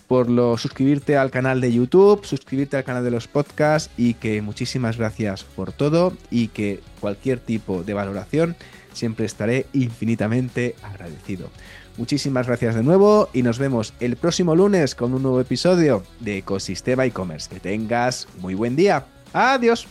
por 0.07 0.31
lo 0.31 0.57
suscribirte 0.57 1.17
al 1.17 1.31
canal 1.31 1.61
de 1.61 1.73
YouTube, 1.73 2.25
suscribirte 2.25 2.77
al 2.77 2.85
canal 2.85 3.05
de 3.05 3.11
los 3.11 3.29
podcasts 3.29 3.91
y 3.97 4.15
que 4.15 4.41
muchísimas 4.41 4.97
gracias 4.97 5.45
por 5.45 5.73
todo 5.73 6.17
y 6.31 6.49
que 6.49 6.81
cualquier 7.01 7.41
tipo 7.41 7.83
de 7.83 7.95
valoración 7.95 8.57
siempre 8.95 9.27
estaré 9.27 9.67
infinitamente 9.73 10.75
agradecido. 10.83 11.51
Muchísimas 11.99 12.47
gracias 12.47 12.77
de 12.77 12.85
nuevo 12.85 13.29
y 13.33 13.43
nos 13.43 13.59
vemos 13.59 13.93
el 13.99 14.17
próximo 14.17 14.55
lunes 14.55 14.95
con 14.95 15.13
un 15.15 15.23
nuevo 15.23 15.41
episodio 15.41 16.05
de 16.21 16.39
Ecosistema 16.39 17.05
e-commerce. 17.05 17.51
Que 17.51 17.59
tengas 17.59 18.29
muy 18.41 18.55
buen 18.55 18.77
día. 18.77 19.05
Adiós. 19.33 19.89